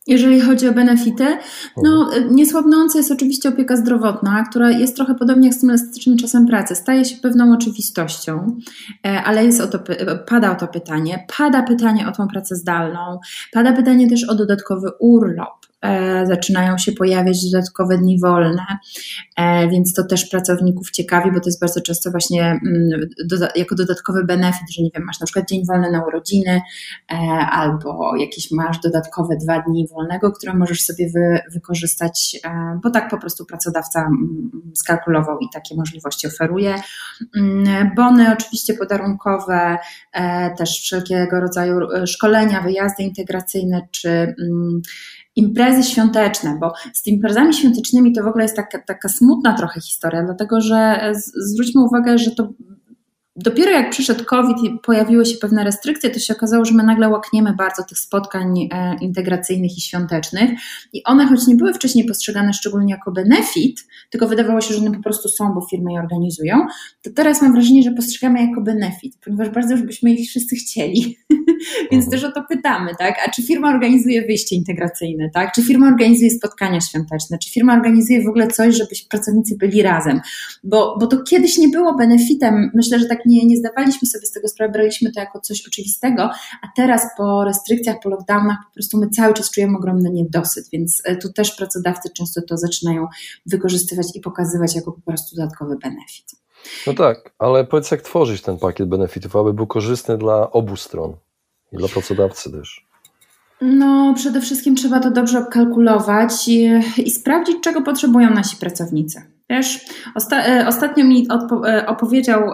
Jeżeli 0.07 0.41
chodzi 0.41 0.69
o 0.69 0.73
benefity, 0.73 1.37
no 1.83 2.03
mhm. 2.03 2.35
niesłabnąca 2.35 2.97
jest 2.97 3.11
oczywiście 3.11 3.49
opieka 3.49 3.77
zdrowotna, 3.77 4.43
która 4.49 4.71
jest 4.71 4.95
trochę 4.95 5.15
podobnie 5.15 5.47
jak 5.47 5.55
z 5.55 5.59
tym 5.59 5.69
elastycznym 5.69 6.17
czasem 6.17 6.47
pracy. 6.47 6.75
Staje 6.75 7.05
się 7.05 7.17
pewną 7.17 7.53
oczywistością, 7.53 8.57
e, 9.05 9.23
ale 9.23 9.45
jest 9.45 9.61
o 9.61 9.67
to, 9.67 9.79
pada 10.27 10.51
o 10.51 10.55
to 10.55 10.67
pytanie. 10.67 11.25
Pada 11.37 11.63
pytanie 11.63 12.07
o 12.07 12.11
tą 12.11 12.27
pracę 12.27 12.55
zdalną, 12.55 13.19
pada 13.51 13.73
pytanie 13.73 14.09
też 14.09 14.29
o 14.29 14.35
dodatkowy 14.35 14.89
urlop. 14.99 15.60
E, 15.85 16.25
zaczynają 16.25 16.77
się 16.77 16.91
pojawiać 16.91 17.51
dodatkowe 17.51 17.97
dni 17.97 18.19
wolne, 18.19 18.65
e, 19.37 19.67
więc 19.67 19.93
to 19.93 20.03
też 20.03 20.25
pracowników 20.25 20.91
ciekawi, 20.91 21.31
bo 21.31 21.39
to 21.39 21.45
jest 21.45 21.61
bardzo 21.61 21.81
często 21.81 22.11
właśnie 22.11 22.43
mm, 22.43 23.09
jako 23.55 23.75
dodatkowy 23.75 24.23
benefit, 24.23 24.71
że 24.71 24.83
nie 24.83 24.89
wiem, 24.95 25.03
masz 25.05 25.19
na 25.19 25.25
przykład 25.25 25.49
dzień 25.49 25.65
wolny 25.65 25.91
na 25.91 26.05
urodziny 26.05 26.61
e, 27.11 27.15
albo 27.51 28.15
jakieś 28.19 28.51
masz 28.51 28.79
dodatkowe 28.79 29.37
dwa 29.37 29.61
dni 29.61 29.87
wolnego, 29.87 30.31
które 30.31 30.53
możesz 30.53 30.81
sobie 30.81 31.09
wy, 31.15 31.39
wykorzystać, 31.53 32.39
bo 32.83 32.89
tak 32.89 33.09
po 33.09 33.17
prostu 33.17 33.45
pracodawca 33.45 33.99
mm, 33.99 34.51
skalkulował 34.75 35.39
i 35.39 35.45
takie 35.53 35.75
możliwości 35.75 36.27
oferuje. 36.27 36.75
Mm, 37.37 37.91
bony 37.95 38.33
oczywiście 38.33 38.73
podarunkowe, 38.73 39.77
też 40.57 40.69
wszelkiego 40.69 41.39
rodzaju 41.39 41.79
szkolenia, 42.05 42.61
wyjazdy 42.61 43.03
integracyjne 43.03 43.87
czy 43.91 44.35
imprezy 45.35 45.91
świąteczne, 45.91 46.57
bo 46.59 46.73
z 46.93 47.07
imprezami 47.07 47.53
świątecznymi 47.53 48.13
to 48.13 48.23
w 48.23 48.27
ogóle 48.27 48.43
jest 48.43 48.55
taka, 48.55 48.81
taka 48.87 49.09
smutna 49.09 49.53
trochę 49.53 49.81
historia, 49.81 50.23
dlatego 50.23 50.61
że 50.61 51.11
zwróćmy 51.35 51.81
uwagę, 51.83 52.17
że 52.17 52.31
to 52.31 52.49
Dopiero 53.43 53.71
jak 53.71 53.89
przyszedł 53.89 54.25
COVID 54.25 54.57
i 54.63 54.79
pojawiły 54.83 55.25
się 55.25 55.37
pewne 55.37 55.63
restrykcje, 55.63 56.09
to 56.09 56.19
się 56.19 56.33
okazało, 56.33 56.65
że 56.65 56.73
my 56.73 56.83
nagle 56.83 57.09
łakniemy 57.09 57.53
bardzo 57.53 57.83
tych 57.83 57.99
spotkań 57.99 58.69
e, 58.71 58.95
integracyjnych 59.01 59.77
i 59.77 59.81
świątecznych. 59.81 60.51
I 60.93 61.03
one, 61.03 61.27
choć 61.27 61.47
nie 61.47 61.55
były 61.55 61.73
wcześniej 61.73 62.05
postrzegane 62.05 62.53
szczególnie 62.53 62.93
jako 62.93 63.11
benefit, 63.11 63.87
tylko 64.09 64.27
wydawało 64.27 64.61
się, 64.61 64.73
że 64.73 64.79
one 64.79 64.91
po 64.91 65.03
prostu 65.03 65.29
są, 65.29 65.53
bo 65.53 65.61
firmy 65.69 65.93
je 65.93 65.99
organizują, 65.99 66.65
to 67.03 67.09
teraz 67.15 67.41
mam 67.41 67.53
wrażenie, 67.53 67.83
że 67.83 67.91
postrzegamy 67.91 68.47
jako 68.47 68.61
benefit, 68.61 69.17
ponieważ 69.25 69.49
bardzo 69.49 69.75
już 69.75 69.83
byśmy 69.83 70.11
ich 70.11 70.29
wszyscy 70.29 70.55
chcieli. 70.55 71.17
Więc 71.91 72.05
mhm. 72.05 72.11
też 72.11 72.23
o 72.23 72.31
to 72.31 72.43
pytamy, 72.49 72.91
tak? 72.99 73.15
A 73.27 73.31
czy 73.31 73.43
firma 73.43 73.69
organizuje 73.69 74.21
wyjście 74.21 74.55
integracyjne, 74.55 75.29
tak? 75.33 75.53
Czy 75.53 75.63
firma 75.63 75.87
organizuje 75.87 76.31
spotkania 76.31 76.81
świąteczne? 76.81 77.37
Czy 77.37 77.51
firma 77.51 77.73
organizuje 77.73 78.23
w 78.23 78.27
ogóle 78.27 78.47
coś, 78.47 78.75
żeby 78.75 78.89
pracownicy 79.09 79.57
byli 79.57 79.81
razem? 79.81 80.21
Bo, 80.63 80.97
bo 80.99 81.07
to 81.07 81.23
kiedyś 81.23 81.57
nie 81.57 81.69
było 81.69 81.95
benefitem. 81.97 82.71
Myślę, 82.73 82.99
że 82.99 83.05
tak 83.05 83.25
nie, 83.25 83.30
nie 83.31 83.57
zdawaliśmy 83.57 84.07
sobie 84.07 84.25
z 84.25 84.31
tego 84.31 84.47
sprawy, 84.47 84.73
braliśmy 84.73 85.11
to 85.11 85.19
jako 85.19 85.39
coś 85.39 85.67
oczywistego, 85.67 86.23
a 86.61 86.67
teraz 86.75 87.01
po 87.17 87.43
restrykcjach, 87.43 87.97
po 88.03 88.09
lockdownach 88.09 88.57
po 88.67 88.73
prostu 88.73 88.99
my 88.99 89.09
cały 89.09 89.33
czas 89.33 89.51
czujemy 89.51 89.77
ogromny 89.77 90.11
niedosyt, 90.11 90.69
więc 90.73 91.01
e, 91.05 91.15
tu 91.15 91.33
też 91.33 91.51
pracodawcy 91.51 92.09
często 92.17 92.41
to 92.41 92.57
zaczynają 92.57 93.07
wykorzystywać 93.45 94.07
i 94.15 94.21
pokazywać 94.21 94.75
jako 94.75 94.91
po 94.91 95.01
prostu 95.01 95.35
dodatkowy 95.35 95.77
benefit. 95.77 96.31
No 96.87 96.93
tak, 96.93 97.33
ale 97.39 97.65
powiedz 97.65 97.91
jak 97.91 98.01
tworzyć 98.01 98.41
ten 98.41 98.57
pakiet 98.57 98.89
benefitów, 98.89 99.35
aby 99.35 99.53
był 99.53 99.67
korzystny 99.67 100.17
dla 100.17 100.51
obu 100.51 100.75
stron 100.75 101.15
i 101.71 101.77
dla 101.77 101.87
pracodawcy 101.87 102.51
też. 102.51 102.91
No, 103.61 104.13
przede 104.15 104.41
wszystkim 104.41 104.75
trzeba 104.75 104.99
to 104.99 105.11
dobrze 105.11 105.39
obkalkulować 105.39 106.47
i, 106.47 106.69
i 106.97 107.11
sprawdzić, 107.11 107.55
czego 107.63 107.81
potrzebują 107.81 108.29
nasi 108.29 108.57
pracownicy. 108.57 109.30
Wiesz, 109.51 109.85
osta 110.15 110.45
e, 110.45 110.67
ostatnio 110.67 111.05
mi 111.05 111.27
e, 111.67 111.85
opowiedział 111.87 112.51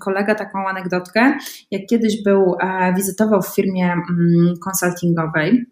kolega 0.00 0.34
taką 0.34 0.68
anegdotkę, 0.68 1.34
jak 1.70 1.82
kiedyś 1.90 2.22
był, 2.22 2.56
e, 2.60 2.94
wizytował 2.94 3.42
w 3.42 3.54
firmie 3.54 3.92
mm, 3.92 4.54
konsultingowej. 4.64 5.66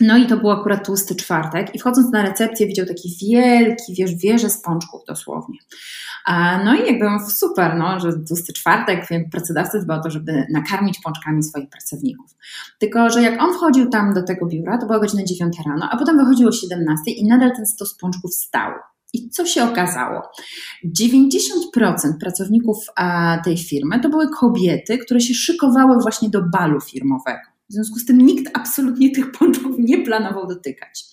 No 0.00 0.16
i 0.16 0.26
to 0.26 0.36
był 0.36 0.50
akurat 0.50 0.86
tłusty 0.86 1.14
czwartek 1.14 1.74
i 1.74 1.78
wchodząc 1.78 2.12
na 2.12 2.22
recepcję 2.22 2.66
widział 2.66 2.86
taki 2.86 3.16
wielki, 3.22 3.94
wiesz, 3.98 4.14
wieże 4.14 4.50
z 4.50 4.62
pączków 4.62 5.00
dosłownie. 5.08 5.58
No 6.64 6.74
i 6.74 6.86
jakby 6.86 7.06
super, 7.30 7.74
no, 7.78 8.00
że 8.00 8.12
tłusty 8.28 8.52
czwartek, 8.52 9.08
pracodawca 9.32 9.78
dba 9.78 9.98
o 9.98 10.02
to, 10.02 10.10
żeby 10.10 10.46
nakarmić 10.50 10.98
pączkami 11.04 11.42
swoich 11.42 11.70
pracowników. 11.70 12.30
Tylko, 12.78 13.10
że 13.10 13.22
jak 13.22 13.42
on 13.42 13.54
wchodził 13.54 13.90
tam 13.90 14.14
do 14.14 14.22
tego 14.22 14.46
biura, 14.46 14.78
to 14.78 14.86
była 14.86 14.98
godzina 14.98 15.24
9 15.24 15.56
rano, 15.66 15.88
a 15.90 15.96
potem 15.96 16.18
wychodziło 16.18 16.48
o 16.48 16.52
17 16.52 17.10
i 17.10 17.26
nadal 17.26 17.52
ten 17.56 17.66
stos 17.66 17.96
pączków 17.96 18.34
stał. 18.34 18.72
I 19.12 19.30
co 19.30 19.46
się 19.46 19.64
okazało? 19.64 20.22
90% 21.00 22.18
pracowników 22.20 22.86
tej 23.44 23.58
firmy 23.58 24.00
to 24.00 24.08
były 24.08 24.28
kobiety, 24.30 24.98
które 24.98 25.20
się 25.20 25.34
szykowały 25.34 26.02
właśnie 26.02 26.30
do 26.30 26.42
balu 26.42 26.80
firmowego. 26.80 27.52
W 27.70 27.74
związku 27.74 27.98
z 27.98 28.04
tym 28.04 28.18
nikt 28.18 28.58
absolutnie 28.58 29.10
tych 29.10 29.32
pączków 29.32 29.76
nie 29.78 30.04
planował 30.04 30.46
dotykać. 30.46 31.04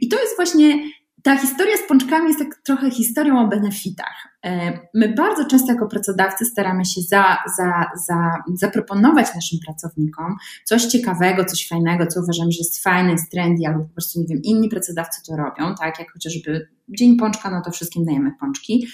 I 0.00 0.08
to 0.08 0.20
jest 0.20 0.36
właśnie 0.36 0.90
ta 1.22 1.36
historia 1.36 1.76
z 1.76 1.88
pączkami 1.88 2.28
jest 2.28 2.38
tak 2.38 2.60
trochę 2.64 2.90
historią 2.90 3.40
o 3.40 3.48
benefitach. 3.48 4.28
E, 4.44 4.78
my 4.94 5.14
bardzo 5.14 5.44
często 5.44 5.72
jako 5.72 5.86
pracodawcy 5.86 6.44
staramy 6.44 6.84
się 6.84 7.00
za, 7.00 7.38
za, 7.56 7.86
za, 8.06 8.42
zaproponować 8.54 9.26
naszym 9.34 9.58
pracownikom 9.66 10.36
coś 10.64 10.84
ciekawego, 10.84 11.44
coś 11.44 11.68
fajnego, 11.68 12.06
co 12.06 12.20
uważamy, 12.20 12.52
że 12.52 12.58
jest 12.58 12.82
fajne, 12.82 13.12
jest 13.12 13.30
trendy, 13.30 13.66
albo 13.66 13.84
po 13.84 13.92
prostu, 13.92 14.20
nie 14.20 14.26
wiem, 14.26 14.42
inni 14.42 14.68
pracodawcy 14.68 15.22
to 15.26 15.36
robią, 15.36 15.74
tak, 15.74 15.98
jak 15.98 16.12
chociażby 16.12 16.68
Dzień 16.90 17.16
Pączka, 17.16 17.50
no 17.50 17.62
to 17.64 17.70
wszystkim 17.70 18.04
dajemy 18.04 18.32
pączki. 18.40 18.86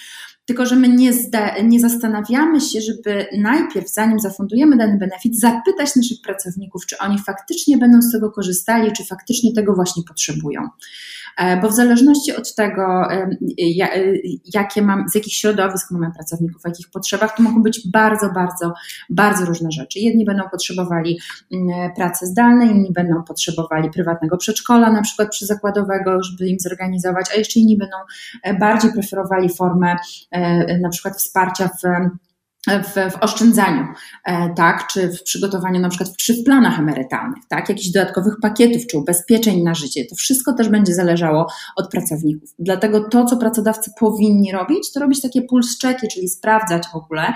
Tylko, 0.47 0.67
że 0.67 0.77
my 0.77 0.89
nie, 0.89 1.13
zda, 1.13 1.59
nie 1.63 1.81
zastanawiamy 1.81 2.61
się, 2.61 2.81
żeby 2.81 3.27
najpierw, 3.39 3.93
zanim 3.93 4.21
zafundujemy 4.21 4.77
dany 4.77 4.99
benefit, 4.99 5.41
zapytać 5.41 5.97
naszych 5.97 6.19
pracowników, 6.25 6.87
czy 6.87 6.99
oni 6.99 7.19
faktycznie 7.19 7.79
będą 7.79 8.03
z 8.03 8.13
tego 8.13 8.31
korzystali, 8.31 8.93
czy 8.93 9.05
faktycznie 9.05 9.53
tego 9.53 9.75
właśnie 9.75 10.03
potrzebują. 10.09 10.61
E, 11.37 11.61
bo 11.61 11.69
w 11.69 11.73
zależności 11.73 12.37
od 12.37 12.55
tego, 12.55 13.13
e, 13.13 13.29
jakie 14.55 14.83
mam, 14.83 15.09
z 15.09 15.15
jakich 15.15 15.33
środowisk 15.33 15.91
mamy 15.91 16.11
pracowników, 16.15 16.63
w 16.63 16.67
jakich 16.67 16.91
potrzebach, 16.91 17.37
to 17.37 17.43
mogą 17.43 17.63
być 17.63 17.91
bardzo, 17.91 18.31
bardzo, 18.33 18.73
bardzo 19.11 19.45
różne 19.45 19.71
rzeczy. 19.71 19.99
Jedni 19.99 20.25
będą 20.25 20.43
potrzebowali 20.51 21.19
mm, 21.53 21.95
pracy 21.95 22.27
zdalnej, 22.27 22.71
inni 22.71 22.93
będą 22.93 23.23
potrzebowali 23.23 23.91
prywatnego 23.91 24.37
przedszkola, 24.37 24.93
na 24.93 25.03
przykład 25.03 25.29
przyzakładowego, 25.31 26.23
żeby 26.23 26.49
im 26.49 26.57
zorganizować, 26.61 27.27
a 27.35 27.39
jeszcze 27.39 27.61
inni 27.61 27.77
będą 27.77 27.86
e, 28.43 28.55
bardziej 28.55 28.93
preferowali 28.93 29.55
formę 29.55 29.97
na 30.81 30.89
przykład 30.89 31.17
wsparcia 31.17 31.69
w 31.69 31.83
w, 32.67 33.13
w, 33.13 33.17
oszczędzaniu, 33.21 33.87
e, 34.25 34.55
tak, 34.55 34.87
czy 34.87 35.09
w 35.09 35.23
przygotowaniu 35.23 35.81
na 35.81 35.89
przykład 35.89 36.17
czy 36.17 36.35
w 36.35 36.45
planach 36.45 36.79
emerytalnych, 36.79 37.43
tak, 37.49 37.69
jakichś 37.69 37.89
dodatkowych 37.89 38.35
pakietów 38.43 38.87
czy 38.87 38.99
ubezpieczeń 38.99 39.63
na 39.63 39.75
życie. 39.75 40.05
To 40.11 40.15
wszystko 40.15 40.53
też 40.53 40.69
będzie 40.69 40.95
zależało 40.95 41.47
od 41.77 41.91
pracowników. 41.91 42.51
Dlatego 42.59 43.09
to, 43.09 43.25
co 43.25 43.37
pracodawcy 43.37 43.91
powinni 44.01 44.53
robić, 44.53 44.93
to 44.93 45.01
robić 45.01 45.21
takie 45.21 45.43
puls 45.43 45.79
checki, 45.83 46.09
czyli 46.09 46.29
sprawdzać 46.29 46.87
w 46.93 46.97
ogóle 46.97 47.33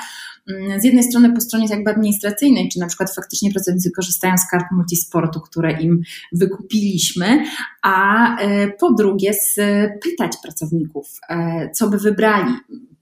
mm, 0.49 0.81
z 0.81 0.85
jednej 0.85 1.05
strony 1.05 1.33
po 1.33 1.41
stronie 1.41 1.67
jakby 1.71 1.91
administracyjnej, 1.91 2.69
czy 2.69 2.79
na 2.79 2.87
przykład 2.87 3.15
faktycznie 3.15 3.51
pracownicy 3.51 3.91
korzystają 3.91 4.39
z 4.39 4.51
kart 4.51 4.67
multisportu, 4.73 5.41
które 5.41 5.73
im 5.73 6.03
wykupiliśmy, 6.33 7.45
a 7.83 8.37
e, 8.37 8.69
po 8.69 8.93
drugie 8.93 9.33
spytać 9.35 10.37
pracowników, 10.43 11.21
e, 11.29 11.71
co 11.71 11.89
by 11.89 11.99
wybrali 11.99 12.53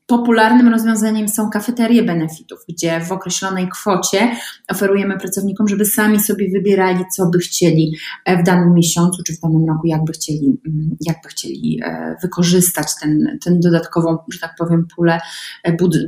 Popularnym 0.09 0.69
rozwiązaniem 0.69 1.29
są 1.29 1.51
kafeterie 1.51 2.03
benefitów, 2.03 2.59
gdzie 2.69 3.01
w 3.01 3.13
określonej 3.13 3.69
kwocie 3.69 4.37
oferujemy 4.71 5.19
pracownikom, 5.19 5.69
żeby 5.69 5.85
sami 5.85 6.21
sobie 6.21 6.51
wybierali, 6.51 7.05
co 7.17 7.27
by 7.27 7.39
chcieli 7.39 7.97
w 8.27 8.43
danym 8.43 8.75
miesiącu 8.75 9.23
czy 9.23 9.37
w 9.37 9.41
danym 9.41 9.69
roku, 9.69 9.87
jakby 9.87 10.13
chcieli, 10.13 10.61
mm, 10.67 10.97
jakby 11.01 11.29
chcieli 11.29 11.81
wykorzystać 12.23 12.87
ten, 13.01 13.39
ten 13.45 13.61
dodatkową, 13.61 14.19
że 14.33 14.39
tak 14.39 14.55
powiem, 14.59 14.87
pulę, 14.97 15.21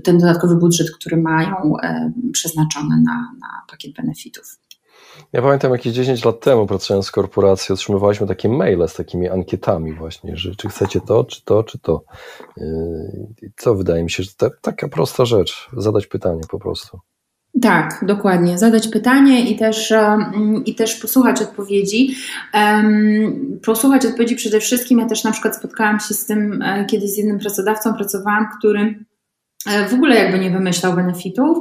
ten 0.04 0.18
dodatkowy 0.18 0.56
budżet, 0.56 0.90
który 0.90 1.16
mają 1.16 1.56
przeznaczony 2.32 2.96
na, 2.96 3.32
na 3.40 3.48
pakiet 3.70 3.92
benefitów. 3.94 4.59
Ja 5.32 5.42
pamiętam 5.42 5.72
jakieś 5.72 5.92
10 5.92 6.24
lat 6.24 6.40
temu, 6.40 6.66
pracując 6.66 7.08
w 7.08 7.12
korporacji, 7.12 7.72
otrzymywaliśmy 7.72 8.26
takie 8.26 8.48
maile 8.48 8.88
z 8.88 8.94
takimi 8.94 9.28
ankietami 9.28 9.92
właśnie, 9.92 10.36
że 10.36 10.54
czy 10.56 10.68
chcecie 10.68 11.00
to, 11.00 11.24
czy 11.24 11.44
to, 11.44 11.62
czy 11.62 11.78
to. 11.78 12.04
Yy, 12.56 13.52
co 13.56 13.74
wydaje 13.74 14.02
mi 14.02 14.10
się, 14.10 14.22
że 14.22 14.30
to 14.36 14.50
taka 14.60 14.88
prosta 14.88 15.24
rzecz, 15.24 15.68
zadać 15.76 16.06
pytanie 16.06 16.40
po 16.50 16.58
prostu. 16.58 16.98
Tak, 17.62 18.04
dokładnie. 18.06 18.58
Zadać 18.58 18.88
pytanie 18.88 19.50
i 19.50 19.56
też, 19.58 19.92
i 20.64 20.74
też 20.74 20.94
posłuchać 20.94 21.42
odpowiedzi. 21.42 22.14
Posłuchać 23.64 24.06
odpowiedzi 24.06 24.36
przede 24.36 24.60
wszystkim. 24.60 24.98
Ja 24.98 25.06
też 25.06 25.24
na 25.24 25.32
przykład 25.32 25.56
spotkałam 25.56 26.00
się 26.00 26.14
z 26.14 26.26
tym 26.26 26.62
e, 26.62 26.84
kiedyś 26.84 27.10
z 27.10 27.16
jednym 27.16 27.38
pracodawcą, 27.38 27.94
pracowałam, 27.94 28.46
który 28.58 29.04
w 29.88 29.94
ogóle 29.94 30.16
jakby 30.16 30.38
nie 30.38 30.50
wymyślał 30.50 30.94
benefitów, 30.94 31.58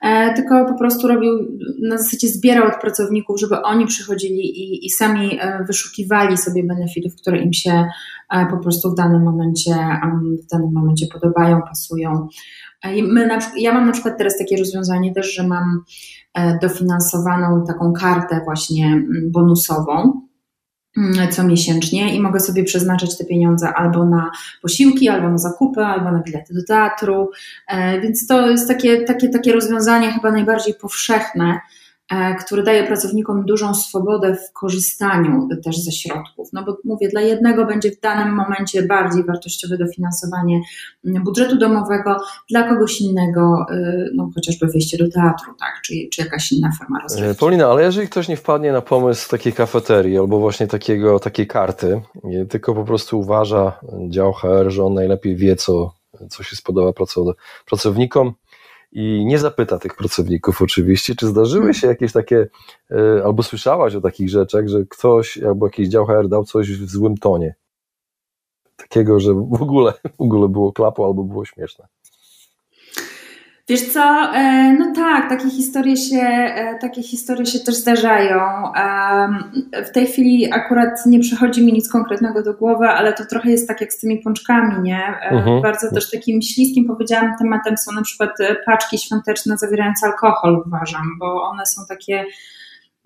e, 0.00 0.34
tylko 0.34 0.64
po 0.64 0.78
prostu 0.78 1.08
robił, 1.08 1.58
na 1.82 1.98
zasadzie 1.98 2.28
zbierał 2.28 2.68
od 2.68 2.80
pracowników, 2.80 3.40
żeby 3.40 3.62
oni 3.62 3.86
przychodzili 3.86 4.40
i, 4.40 4.86
i 4.86 4.90
sami 4.90 5.38
e, 5.40 5.64
wyszukiwali 5.64 6.36
sobie 6.36 6.64
benefitów, 6.64 7.12
które 7.16 7.38
im 7.38 7.52
się 7.52 7.84
po 8.50 8.56
prostu 8.56 8.90
w 8.90 8.94
danym 8.94 9.22
momencie, 9.22 9.74
w 10.42 10.46
danym 10.46 10.72
momencie 10.72 11.06
podobają, 11.12 11.62
pasują. 11.62 12.28
Na, 13.26 13.38
ja 13.56 13.74
mam 13.74 13.86
na 13.86 13.92
przykład 13.92 14.18
teraz 14.18 14.38
takie 14.38 14.56
rozwiązanie 14.56 15.14
też, 15.14 15.34
że 15.34 15.46
mam 15.48 15.84
dofinansowaną 16.62 17.64
taką 17.66 17.92
kartę 17.92 18.40
właśnie 18.44 19.02
bonusową, 19.30 20.12
Mm, 20.12 20.29
co 21.30 21.44
miesięcznie 21.44 22.14
i 22.14 22.20
mogę 22.20 22.40
sobie 22.40 22.64
przeznaczyć 22.64 23.18
te 23.18 23.24
pieniądze 23.24 23.74
albo 23.74 24.04
na 24.04 24.30
posiłki, 24.62 25.08
albo 25.08 25.28
na 25.28 25.38
zakupy, 25.38 25.80
albo 25.80 26.12
na 26.12 26.18
bilety 26.18 26.54
do 26.54 26.64
teatru. 26.64 27.30
E, 27.68 28.00
więc 28.00 28.26
to 28.26 28.50
jest 28.50 28.68
takie, 28.68 29.04
takie, 29.04 29.28
takie 29.28 29.52
rozwiązanie 29.52 30.12
chyba 30.12 30.30
najbardziej 30.32 30.74
powszechne, 30.74 31.60
który 32.44 32.62
daje 32.62 32.86
pracownikom 32.86 33.44
dużą 33.44 33.74
swobodę 33.74 34.36
w 34.36 34.52
korzystaniu 34.52 35.48
też 35.64 35.78
ze 35.78 35.92
środków. 35.92 36.48
No 36.52 36.64
bo 36.64 36.76
mówię, 36.84 37.08
dla 37.08 37.20
jednego 37.20 37.66
będzie 37.66 37.90
w 37.90 38.00
danym 38.00 38.34
momencie 38.34 38.82
bardziej 38.82 39.24
wartościowe 39.24 39.78
dofinansowanie 39.78 40.60
budżetu 41.04 41.58
domowego, 41.58 42.16
dla 42.50 42.68
kogoś 42.68 43.00
innego, 43.00 43.66
y, 43.70 44.10
no 44.14 44.30
chociażby 44.34 44.66
wyjście 44.66 44.98
do 44.98 45.10
teatru, 45.10 45.54
tak, 45.60 45.80
czy, 45.84 45.94
czy 46.12 46.22
jakaś 46.22 46.52
inna 46.52 46.70
forma 46.78 46.98
e, 46.98 47.02
rozrywki. 47.02 47.40
Paulina, 47.40 47.66
ale 47.66 47.82
jeżeli 47.82 48.08
ktoś 48.08 48.28
nie 48.28 48.36
wpadnie 48.36 48.72
na 48.72 48.80
pomysł 48.80 49.30
takiej 49.30 49.52
kafeterii 49.52 50.18
albo 50.18 50.38
właśnie 50.38 50.66
takiego, 50.66 51.18
takiej 51.18 51.46
karty, 51.46 52.00
tylko 52.48 52.74
po 52.74 52.84
prostu 52.84 53.20
uważa 53.20 53.72
dział 54.08 54.32
HR, 54.32 54.70
że 54.70 54.84
on 54.84 54.94
najlepiej 54.94 55.36
wie, 55.36 55.56
co, 55.56 55.94
co 56.30 56.42
się 56.42 56.56
spodoba 56.56 56.92
pracownikom, 57.66 58.32
i 58.92 59.24
nie 59.26 59.38
zapyta 59.38 59.78
tych 59.78 59.96
pracowników 59.96 60.62
oczywiście, 60.62 61.14
czy 61.14 61.26
zdarzyły 61.26 61.74
się 61.74 61.86
jakieś 61.86 62.12
takie, 62.12 62.46
e, 62.90 63.24
albo 63.24 63.42
słyszałaś 63.42 63.94
o 63.94 64.00
takich 64.00 64.30
rzeczach, 64.30 64.68
że 64.68 64.84
ktoś 64.88 65.38
albo 65.38 65.66
jakiś 65.66 65.88
dział 65.88 66.06
HR 66.06 66.28
dał 66.28 66.44
coś 66.44 66.72
w 66.72 66.90
złym 66.90 67.16
tonie. 67.16 67.54
Takiego, 68.76 69.20
że 69.20 69.34
w 69.34 69.62
ogóle, 69.62 69.92
w 70.18 70.20
ogóle 70.20 70.48
było 70.48 70.72
klapo 70.72 71.06
albo 71.06 71.24
było 71.24 71.44
śmieszne. 71.44 71.88
Wiesz 73.70 73.92
co, 73.92 74.34
e, 74.34 74.72
no 74.78 74.92
tak, 74.94 75.28
takie 75.28 75.50
historie 75.50 75.96
się, 75.96 76.20
e, 76.20 76.78
takie 76.80 77.02
historie 77.02 77.46
się 77.46 77.58
też 77.58 77.74
zdarzają. 77.74 78.40
W 79.86 79.90
tej 79.92 80.06
chwili 80.06 80.52
akurat 80.52 81.06
nie 81.06 81.20
przychodzi 81.20 81.64
mi 81.66 81.72
nic 81.72 81.88
konkretnego 81.88 82.42
do 82.42 82.54
głowy, 82.54 82.88
ale 82.88 83.12
to 83.12 83.24
trochę 83.24 83.50
jest 83.50 83.68
tak 83.68 83.80
jak 83.80 83.92
z 83.92 84.00
tymi 84.00 84.18
pączkami, 84.18 84.82
nie? 84.82 85.04
E, 85.06 85.30
mhm. 85.30 85.62
Bardzo 85.62 85.90
też 85.94 86.10
takim 86.10 86.42
śliskim 86.42 86.84
powiedziałam 86.86 87.38
tematem 87.38 87.76
są 87.76 87.92
na 87.92 88.02
przykład 88.02 88.30
paczki 88.66 88.98
świąteczne 88.98 89.56
zawierające 89.58 90.06
alkohol, 90.06 90.62
uważam, 90.66 91.02
bo 91.18 91.42
one 91.42 91.66
są 91.66 91.82
takie 91.88 92.24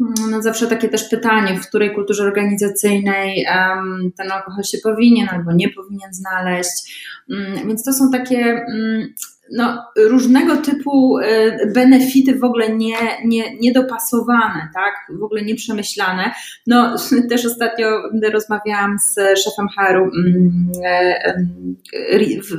mm, 0.01 0.31
no 0.31 0.43
zawsze 0.43 0.67
takie 0.67 0.89
też 0.89 1.09
pytanie, 1.09 1.61
w 1.61 1.69
której 1.69 1.95
kulturze 1.95 2.25
organizacyjnej 2.25 3.47
um, 3.47 4.13
ten 4.17 4.33
alkohol 4.33 4.65
się 4.65 4.79
powinien 4.83 5.29
albo 5.29 5.53
nie 5.53 5.69
powinien 5.69 6.15
znaleźć. 6.15 7.05
Um, 7.29 7.69
więc 7.69 7.85
to 7.85 7.93
są 7.93 8.11
takie 8.11 8.65
um, 8.69 9.15
no, 9.53 9.85
różnego 9.97 10.57
typu 10.57 11.19
e, 11.19 11.59
benefity 11.75 12.39
w 12.39 12.45
ogóle 12.45 12.77
nie, 12.77 12.97
nie, 13.25 13.57
niedopasowane, 13.57 14.69
tak? 14.75 15.19
w 15.19 15.23
ogóle 15.23 15.43
nieprzemyślane. 15.43 16.35
No, 16.67 16.97
też 17.31 17.47
ostatnio 17.47 17.87
rozmawiałam 18.33 18.97
z 18.99 19.41
szefem 19.45 19.69
HR-u 19.69 20.05
mm, 20.05 20.73
e, 20.85 21.35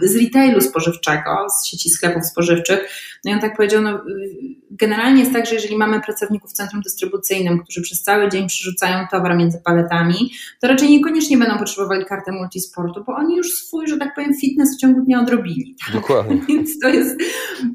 z 0.01 0.15
retailu 0.15 0.61
spożywczego, 0.61 1.47
z 1.49 1.67
sieci 1.67 1.89
sklepów 1.89 2.25
spożywczych. 2.25 2.89
No 3.25 3.31
i 3.31 3.33
on 3.33 3.39
tak 3.39 3.55
powiedział, 3.55 3.81
no, 3.81 4.01
generalnie 4.71 5.19
jest 5.19 5.33
tak, 5.33 5.45
że 5.45 5.55
jeżeli 5.55 5.77
mamy 5.77 6.01
pracowników 6.01 6.51
w 6.51 6.53
centrum 6.53 6.81
dystrybucyjnym, 6.81 7.63
którzy 7.63 7.81
przez 7.81 8.01
cały 8.01 8.29
dzień 8.29 8.47
przerzucają 8.47 9.07
towar 9.11 9.37
między 9.37 9.61
paletami, 9.65 10.31
to 10.61 10.67
raczej 10.67 10.89
niekoniecznie 10.89 11.37
będą 11.37 11.57
potrzebowali 11.57 12.05
karty 12.05 12.31
multisportu, 12.31 13.03
bo 13.07 13.15
oni 13.15 13.37
już 13.37 13.47
swój, 13.47 13.87
że 13.87 13.97
tak 13.97 14.15
powiem, 14.15 14.33
fitness 14.41 14.77
w 14.77 14.81
ciągu 14.81 15.01
dnia 15.01 15.21
odrobili. 15.21 15.75
Tak? 15.85 15.95
Dokładnie. 15.95 16.41
Więc 16.47 16.74
to 16.81 16.89
jest, 16.89 17.19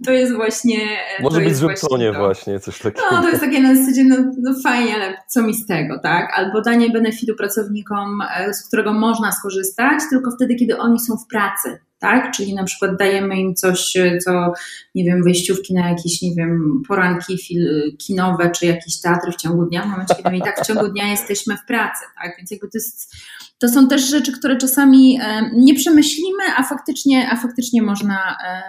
to 0.05 0.13
jest 0.13 0.35
właśnie. 0.35 0.79
Może 1.21 1.39
to 1.39 1.45
być 1.45 1.57
złym 1.57 1.75
tonie 1.91 2.13
właśnie, 2.13 2.61
coś 2.61 2.79
takiego. 2.79 3.03
No, 3.13 3.23
to 3.23 3.29
jest 3.29 3.41
takie 3.41 3.61
na 3.61 3.75
zasadzie, 3.75 4.05
no, 4.05 4.17
no 4.43 4.55
fajnie, 4.63 4.95
ale 4.95 5.17
co 5.29 5.43
mi 5.43 5.55
z 5.55 5.67
tego, 5.67 5.99
tak? 6.03 6.33
Albo 6.39 6.61
danie 6.61 6.91
benefitu 6.91 7.35
pracownikom, 7.35 8.19
e, 8.37 8.55
z 8.55 8.69
którego 8.69 8.93
można 8.93 9.33
skorzystać, 9.33 10.03
tylko 10.11 10.31
wtedy, 10.31 10.55
kiedy 10.55 10.79
oni 10.79 11.01
są 11.01 11.17
w 11.17 11.27
pracy 11.27 11.79
tak? 12.01 12.33
Czyli 12.33 12.55
na 12.55 12.65
przykład 12.65 12.97
dajemy 12.97 13.41
im 13.41 13.55
coś, 13.55 13.93
co, 14.25 14.53
nie 14.95 15.05
wiem, 15.05 15.23
wejściówki 15.25 15.75
na 15.75 15.91
jakieś, 15.91 16.23
nie 16.23 16.35
wiem, 16.35 16.83
poranki 16.89 17.39
fil, 17.39 17.97
kinowe, 17.99 18.51
czy 18.51 18.67
jakieś 18.67 19.01
teatry 19.01 19.33
w 19.33 19.37
ciągu 19.37 19.67
dnia, 19.67 19.83
w 19.83 19.87
momencie, 19.87 20.15
kiedy 20.15 20.31
my 20.31 20.39
i 20.39 20.43
tak 20.43 20.61
w 20.61 20.67
ciągu 20.67 20.89
dnia 20.89 21.11
jesteśmy 21.11 21.57
w 21.57 21.67
pracy, 21.67 22.05
tak? 22.23 22.35
Więc 22.39 22.51
jakby 22.51 22.67
to 22.67 22.79
jest, 22.79 23.15
to 23.61 23.69
są 23.69 23.89
też 23.89 24.03
rzeczy, 24.11 24.33
które 24.33 24.57
czasami 24.57 25.19
e, 25.23 25.51
nie 25.53 25.75
przemyślimy, 25.75 26.43
a 26.57 26.63
faktycznie, 26.63 27.29
a 27.33 27.37
faktycznie 27.37 27.83
można 27.83 28.37
e, 28.47 28.63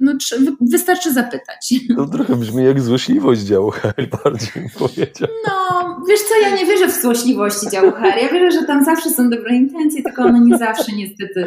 no, 0.00 0.12
wystarczy 0.60 1.12
zapytać. 1.12 1.74
To 1.96 2.06
trochę 2.06 2.36
brzmi 2.36 2.64
jak 2.64 2.80
złośliwość 2.80 3.40
działu 3.40 3.70
HR, 3.70 4.08
bardziej 4.24 4.70
powiedział. 4.78 5.28
No, 5.46 5.96
wiesz 6.08 6.20
co, 6.20 6.40
ja 6.42 6.56
nie 6.56 6.66
wierzę 6.66 6.88
w 6.88 7.02
złośliwości 7.02 7.70
działu 7.70 7.90
HR. 7.90 8.22
Ja 8.22 8.32
wierzę, 8.32 8.60
że 8.60 8.66
tam 8.66 8.84
zawsze 8.84 9.10
są 9.10 9.30
dobre 9.30 9.56
intencje, 9.56 10.02
tylko 10.02 10.22
one 10.22 10.40
nie 10.40 10.58
zawsze 10.58 10.92
niestety 10.96 11.46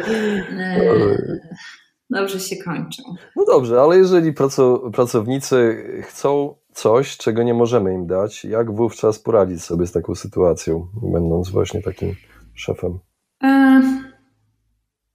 e, 0.58 1.40
dobrze 2.10 2.40
się 2.40 2.56
kończą. 2.56 3.02
No 3.36 3.44
dobrze, 3.44 3.80
ale 3.80 3.98
jeżeli 3.98 4.32
pracownicy 4.92 5.84
chcą 6.02 6.54
coś, 6.72 7.16
czego 7.16 7.42
nie 7.42 7.54
możemy 7.54 7.94
im 7.94 8.06
dać, 8.06 8.44
jak 8.44 8.74
wówczas 8.74 9.18
poradzić 9.18 9.64
sobie 9.64 9.86
z 9.86 9.92
taką 9.92 10.14
sytuacją, 10.14 10.86
będąc 11.02 11.50
właśnie 11.50 11.82
takim 11.82 12.14
szefem? 12.54 12.98
E 13.44 13.80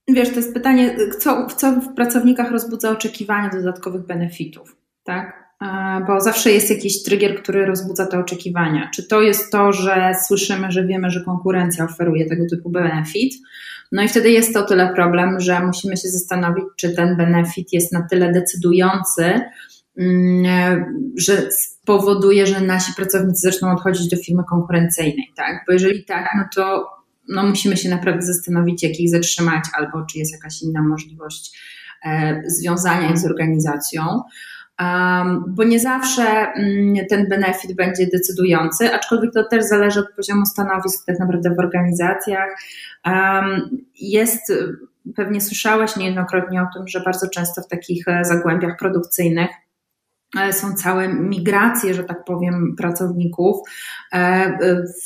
Wiesz, 0.08 0.30
to 0.30 0.36
jest 0.36 0.54
pytanie, 0.54 0.96
co, 1.18 1.46
co 1.46 1.72
w 1.72 1.94
pracownikach 1.94 2.50
rozbudza 2.50 2.90
oczekiwania 2.90 3.50
dodatkowych 3.50 4.06
benefitów, 4.06 4.76
tak? 5.04 5.46
E, 5.62 6.00
bo 6.06 6.20
zawsze 6.20 6.52
jest 6.52 6.70
jakiś 6.70 7.02
trigger, 7.02 7.42
który 7.42 7.66
rozbudza 7.66 8.06
te 8.06 8.18
oczekiwania. 8.18 8.90
Czy 8.94 9.08
to 9.08 9.22
jest 9.22 9.52
to, 9.52 9.72
że 9.72 10.12
słyszymy, 10.26 10.72
że 10.72 10.86
wiemy, 10.86 11.10
że 11.10 11.24
konkurencja 11.24 11.84
oferuje 11.84 12.26
tego 12.26 12.44
typu 12.50 12.70
benefit, 12.70 13.34
no 13.92 14.02
i 14.02 14.08
wtedy 14.08 14.30
jest 14.30 14.54
to 14.54 14.62
tyle 14.62 14.92
problem, 14.94 15.40
że 15.40 15.60
musimy 15.60 15.96
się 15.96 16.08
zastanowić, 16.08 16.64
czy 16.76 16.94
ten 16.94 17.16
benefit 17.16 17.72
jest 17.72 17.92
na 17.92 18.06
tyle 18.10 18.32
decydujący, 18.32 19.40
mm, 19.98 21.14
że 21.16 21.52
spowoduje, 21.52 22.46
że 22.46 22.60
nasi 22.60 22.92
pracownicy 22.96 23.50
zaczną 23.50 23.72
odchodzić 23.72 24.08
do 24.08 24.16
firmy 24.16 24.42
konkurencyjnej, 24.48 25.32
tak? 25.36 25.64
Bo 25.66 25.72
jeżeli 25.72 26.04
tak, 26.04 26.30
no 26.36 26.44
to 26.54 26.95
no 27.28 27.42
musimy 27.42 27.76
się 27.76 27.88
naprawdę 27.88 28.22
zastanowić, 28.22 28.82
jak 28.82 29.00
ich 29.00 29.10
zatrzymać, 29.10 29.64
albo 29.78 30.06
czy 30.06 30.18
jest 30.18 30.32
jakaś 30.32 30.62
inna 30.62 30.82
możliwość 30.82 31.60
e, 32.04 32.42
związania 32.46 33.10
ich 33.10 33.18
z 33.18 33.26
organizacją. 33.26 34.22
Um, 34.80 35.44
bo 35.48 35.64
nie 35.64 35.80
zawsze 35.80 36.22
um, 36.56 36.94
ten 37.10 37.28
benefit 37.28 37.76
będzie 37.76 38.06
decydujący, 38.06 38.94
aczkolwiek 38.94 39.32
to 39.32 39.44
też 39.44 39.64
zależy 39.64 40.00
od 40.00 40.12
poziomu 40.16 40.46
stanowisk 40.46 41.06
tak 41.06 41.18
naprawdę 41.18 41.54
w 41.54 41.58
organizacjach. 41.58 42.50
Um, 43.06 43.84
jest, 44.00 44.52
pewnie 45.16 45.40
słyszałeś 45.40 45.96
niejednokrotnie 45.96 46.62
o 46.62 46.66
tym, 46.74 46.88
że 46.88 47.00
bardzo 47.00 47.28
często 47.28 47.62
w 47.62 47.68
takich 47.68 48.08
e, 48.08 48.24
zagłębiach 48.24 48.78
produkcyjnych 48.78 49.50
są 50.52 50.74
całe 50.74 51.14
migracje, 51.14 51.94
że 51.94 52.04
tak 52.04 52.24
powiem, 52.24 52.74
pracowników. 52.78 53.56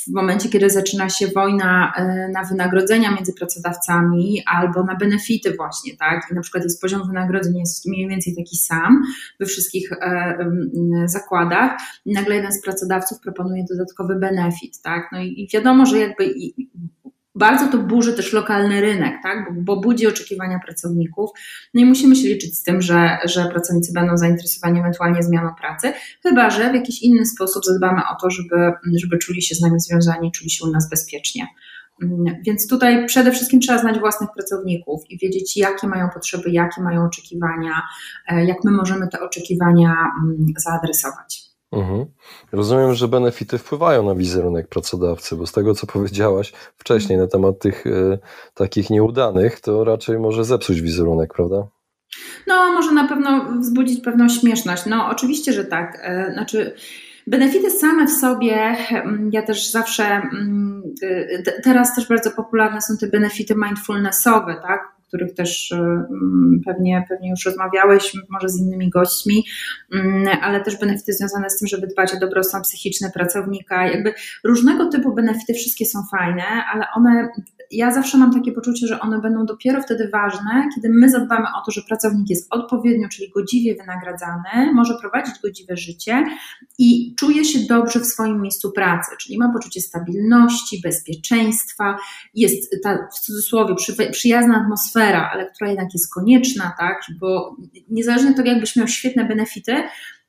W 0.07 0.13
momencie, 0.13 0.49
kiedy 0.49 0.69
zaczyna 0.69 1.09
się 1.09 1.27
wojna 1.27 1.93
na 2.33 2.43
wynagrodzenia 2.43 3.11
między 3.15 3.33
pracodawcami 3.33 4.43
albo 4.45 4.83
na 4.83 4.95
benefity 4.95 5.53
właśnie, 5.55 5.97
tak? 5.97 6.27
I 6.31 6.35
na 6.35 6.41
przykład 6.41 6.63
jest 6.63 6.81
poziom 6.81 7.07
wynagrodzeń 7.07 7.57
jest 7.57 7.87
mniej 7.87 8.07
więcej 8.07 8.35
taki 8.35 8.57
sam 8.57 9.01
we 9.39 9.45
wszystkich 9.45 9.89
zakładach. 11.05 11.81
I 12.05 12.13
nagle 12.13 12.35
jeden 12.35 12.53
z 12.53 12.61
pracodawców 12.61 13.19
proponuje 13.19 13.65
dodatkowy 13.69 14.15
benefit, 14.15 14.81
tak? 14.81 15.09
No 15.11 15.21
i 15.21 15.49
wiadomo, 15.53 15.85
że 15.85 15.99
jakby 15.99 16.33
bardzo 17.35 17.67
to 17.67 17.77
burzy 17.77 18.13
też 18.13 18.33
lokalny 18.33 18.81
rynek, 18.81 19.13
tak? 19.23 19.53
bo, 19.53 19.61
bo 19.61 19.81
budzi 19.81 20.07
oczekiwania 20.07 20.59
pracowników. 20.65 21.29
No 21.73 21.81
i 21.81 21.85
musimy 21.85 22.15
się 22.15 22.27
liczyć 22.27 22.59
z 22.59 22.63
tym, 22.63 22.81
że, 22.81 23.17
że 23.25 23.45
pracownicy 23.45 23.93
będą 23.93 24.17
zainteresowani 24.17 24.79
ewentualnie 24.79 25.23
zmianą 25.23 25.49
pracy, 25.61 25.93
chyba 26.23 26.49
że 26.49 26.71
w 26.71 26.75
jakiś 26.75 27.01
inny 27.01 27.25
sposób 27.25 27.65
zadbamy 27.65 28.01
o 28.01 28.21
to, 28.21 28.29
żeby, 28.29 28.71
żeby 28.95 29.17
czuli 29.17 29.41
się 29.41 29.55
z 29.55 29.61
nami 29.61 29.79
związani, 29.79 30.31
czuli 30.31 30.49
się 30.49 30.65
u 30.65 30.71
nas 30.71 30.89
bezpiecznie. 30.89 31.47
Mm, 32.03 32.35
więc 32.45 32.67
tutaj 32.67 33.05
przede 33.05 33.31
wszystkim 33.31 33.59
trzeba 33.59 33.77
znać 33.79 33.99
własnych 33.99 34.29
pracowników 34.35 35.01
i 35.09 35.17
wiedzieć, 35.17 35.57
jakie 35.57 35.87
mają 35.87 36.09
potrzeby, 36.09 36.49
jakie 36.49 36.81
mają 36.81 37.05
oczekiwania, 37.05 37.81
e, 38.27 38.45
jak 38.45 38.57
my 38.63 38.71
możemy 38.71 39.07
te 39.07 39.19
oczekiwania 39.21 39.95
mm, 40.23 40.45
zaadresować. 40.57 41.40
Mhm. 41.71 42.05
Rozumiem, 42.51 42.93
że 42.93 43.07
benefity 43.07 43.57
wpływają 43.57 44.03
na 44.03 44.15
wizerunek 44.15 44.67
pracodawcy, 44.67 45.35
bo 45.35 45.47
z 45.47 45.51
tego, 45.51 45.75
co 45.75 45.87
powiedziałaś 45.87 46.53
wcześniej 46.77 47.19
na 47.19 47.27
temat 47.27 47.59
tych 47.59 47.87
e, 47.87 48.17
takich 48.53 48.89
nieudanych, 48.89 49.59
to 49.59 49.83
raczej 49.83 50.19
może 50.19 50.45
zepsuć 50.45 50.81
wizerunek, 50.81 51.33
prawda? 51.33 51.67
No, 52.47 52.71
może 52.71 52.91
na 52.91 53.07
pewno 53.07 53.45
wzbudzić 53.59 54.01
pewną 54.03 54.29
śmieszność. 54.29 54.85
No, 54.85 55.09
oczywiście, 55.09 55.53
że 55.53 55.65
tak. 55.65 55.99
E, 56.01 56.33
znaczy. 56.33 56.75
Benefity 57.27 57.71
same 57.71 58.07
w 58.07 58.11
sobie, 58.11 58.55
mm, 58.55 59.29
ja 59.33 59.41
też 59.41 59.71
zawsze, 59.71 60.03
mm, 60.03 60.83
teraz 61.63 61.95
też 61.95 62.07
bardzo 62.07 62.31
popularne 62.31 62.81
są 62.81 62.97
te 62.97 63.07
benefity 63.07 63.55
mindfulnessowe, 63.55 64.55
tak? 64.61 65.00
Których 65.11 65.33
też 65.33 65.71
e, 65.71 66.03
pewnie, 66.65 67.05
pewnie 67.09 67.29
już 67.29 67.45
rozmawiałeś, 67.45 68.13
może 68.29 68.49
z 68.49 68.59
innymi 68.61 68.89
gośćmi, 68.89 69.43
ale 70.41 70.61
też 70.61 70.79
benefity 70.79 71.13
związane 71.13 71.49
z 71.49 71.59
tym, 71.59 71.67
żeby 71.67 71.87
dbać 71.87 72.13
o 72.13 72.19
dobrostan 72.19 72.61
psychiczny 72.61 73.11
pracownika. 73.13 73.87
Jakby 73.87 74.13
różnego 74.43 74.89
typu 74.89 75.15
benefity, 75.15 75.53
wszystkie 75.53 75.85
są 75.85 75.99
fajne, 76.11 76.43
ale 76.73 76.85
one, 76.95 77.29
ja 77.71 77.91
zawsze 77.91 78.17
mam 78.17 78.33
takie 78.33 78.51
poczucie, 78.51 78.87
że 78.87 78.99
one 78.99 79.21
będą 79.21 79.45
dopiero 79.45 79.81
wtedy 79.81 80.09
ważne, 80.13 80.69
kiedy 80.75 80.89
my 80.89 81.09
zadbamy 81.09 81.47
o 81.61 81.65
to, 81.65 81.71
że 81.71 81.81
pracownik 81.81 82.29
jest 82.29 82.47
odpowiednio, 82.53 83.07
czyli 83.09 83.29
godziwie 83.29 83.75
wynagradzany, 83.75 84.73
może 84.73 84.93
prowadzić 85.01 85.35
godziwe 85.43 85.77
życie 85.77 86.25
i 86.79 87.15
czuje 87.15 87.45
się 87.45 87.59
dobrze 87.59 87.99
w 87.99 88.05
swoim 88.05 88.41
miejscu 88.41 88.71
pracy, 88.71 89.11
czyli 89.19 89.37
ma 89.37 89.53
poczucie 89.53 89.81
stabilności, 89.81 90.81
bezpieczeństwa, 90.83 91.97
jest 92.35 92.75
ta 92.83 93.07
w 93.15 93.19
cudzysłowie 93.19 93.75
przyjazna 94.11 94.61
atmosfera, 94.63 95.29
ale 95.33 95.51
która 95.51 95.69
jednak 95.69 95.93
jest 95.93 96.13
konieczna, 96.13 96.73
tak, 96.79 97.01
bo 97.19 97.55
niezależnie 97.89 98.29
od 98.29 98.35
tego, 98.35 98.49
jakbyś 98.49 98.75
miał 98.75 98.87
świetne 98.87 99.25
benefity, 99.25 99.83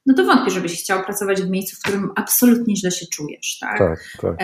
no 0.07 0.15
to 0.15 0.25
wątpię, 0.25 0.51
żebyś 0.51 0.83
chciał 0.83 1.05
pracować 1.05 1.43
w 1.43 1.51
miejscu, 1.51 1.77
w 1.77 1.83
którym 1.83 2.11
absolutnie 2.17 2.77
źle 2.77 2.91
się 2.91 3.07
czujesz, 3.07 3.59
tak? 3.61 3.79
tak, 3.79 3.99
tak. 4.21 4.37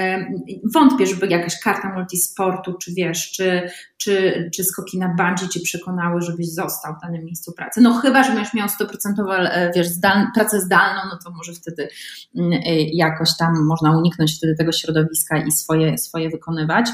Wątpię, 0.75 1.07
żeby 1.07 1.27
jakaś 1.27 1.61
karta 1.61 1.95
multisportu, 1.95 2.75
czy 2.75 2.95
wiesz, 2.95 3.33
czy, 3.33 3.71
czy, 3.97 4.51
czy 4.55 4.65
skoki 4.65 4.99
na 4.99 5.09
bungee 5.09 5.49
cię 5.49 5.61
przekonały, 5.61 6.23
żebyś 6.23 6.53
został 6.53 6.95
w 6.95 7.03
danym 7.03 7.25
miejscu 7.25 7.53
pracy. 7.53 7.81
No 7.81 7.95
chyba, 7.95 8.25
że 8.25 8.33
będziesz 8.33 8.55
miał 8.55 8.69
100% 8.69 9.49
e, 9.51 9.73
wiesz, 9.75 9.89
zdal, 9.89 10.27
pracę 10.35 10.61
zdalną, 10.61 11.01
no 11.11 11.19
to 11.25 11.31
może 11.31 11.53
wtedy 11.53 11.89
mm, 12.37 12.53
e, 12.53 12.83
jakoś 12.83 13.37
tam 13.39 13.67
można 13.67 13.99
uniknąć 13.99 14.37
wtedy 14.37 14.55
tego 14.59 14.73
środowiska 14.73 15.39
i 15.39 15.53
swoje, 15.53 15.99
swoje 15.99 16.31
wykonywać. 16.31 16.89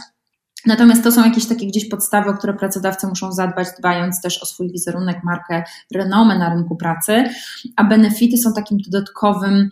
Natomiast 0.66 1.05
to 1.05 1.12
są 1.12 1.24
jakieś 1.24 1.46
takie 1.46 1.66
gdzieś 1.66 1.88
podstawy, 1.88 2.31
o 2.31 2.35
które 2.35 2.55
pracodawcy 2.55 3.07
muszą 3.07 3.33
zadbać, 3.33 3.68
dbając 3.79 4.22
też 4.22 4.42
o 4.42 4.46
swój 4.46 4.72
wizerunek, 4.72 5.24
markę, 5.24 5.62
renomę 5.94 6.38
na 6.38 6.55
rynku 6.55 6.77
pracy, 6.77 7.24
a 7.77 7.85
benefity 7.85 8.37
są 8.37 8.53
takim 8.53 8.79
dodatkowym, 8.88 9.70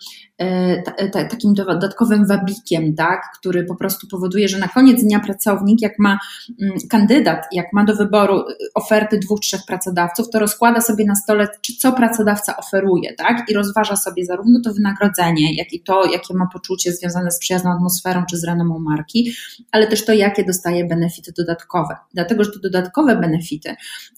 takim 1.12 1.54
dodatkowym 1.54 2.26
wabikiem, 2.26 2.94
tak, 2.94 3.20
który 3.38 3.64
po 3.64 3.74
prostu 3.74 4.06
powoduje, 4.08 4.48
że 4.48 4.58
na 4.58 4.68
koniec 4.68 5.02
dnia 5.02 5.20
pracownik, 5.20 5.82
jak 5.82 5.98
ma 5.98 6.18
mm, 6.62 6.74
kandydat, 6.90 7.46
jak 7.52 7.66
ma 7.72 7.84
do 7.84 7.96
wyboru 7.96 8.38
y, 8.38 8.54
oferty 8.74 9.18
dwóch, 9.18 9.40
trzech 9.40 9.60
pracodawców, 9.66 10.30
to 10.30 10.38
rozkłada 10.38 10.80
sobie 10.80 11.04
na 11.04 11.14
stole, 11.14 11.48
czy 11.60 11.76
co 11.76 11.92
pracodawca 11.92 12.56
oferuje, 12.56 13.14
tak, 13.14 13.44
i 13.48 13.54
rozważa 13.54 13.96
sobie 13.96 14.24
zarówno 14.24 14.60
to 14.64 14.72
wynagrodzenie, 14.74 15.54
jak 15.56 15.72
i 15.72 15.82
to, 15.82 16.04
jakie 16.12 16.34
ma 16.34 16.48
poczucie 16.52 16.92
związane 16.92 17.30
z 17.30 17.38
przyjazną 17.38 17.70
atmosferą 17.70 18.24
czy 18.30 18.36
z 18.36 18.44
renomą 18.44 18.78
marki, 18.78 19.32
ale 19.72 19.86
też 19.86 20.04
to, 20.04 20.12
jakie 20.12 20.44
dostaje 20.44 20.84
benefity 20.84 21.32
dodatkowe. 21.38 21.96
Dlatego, 22.14 22.44
że 22.44 22.50
te 22.50 22.58
dodatkowe 22.58 23.16
benefity, 23.16 23.74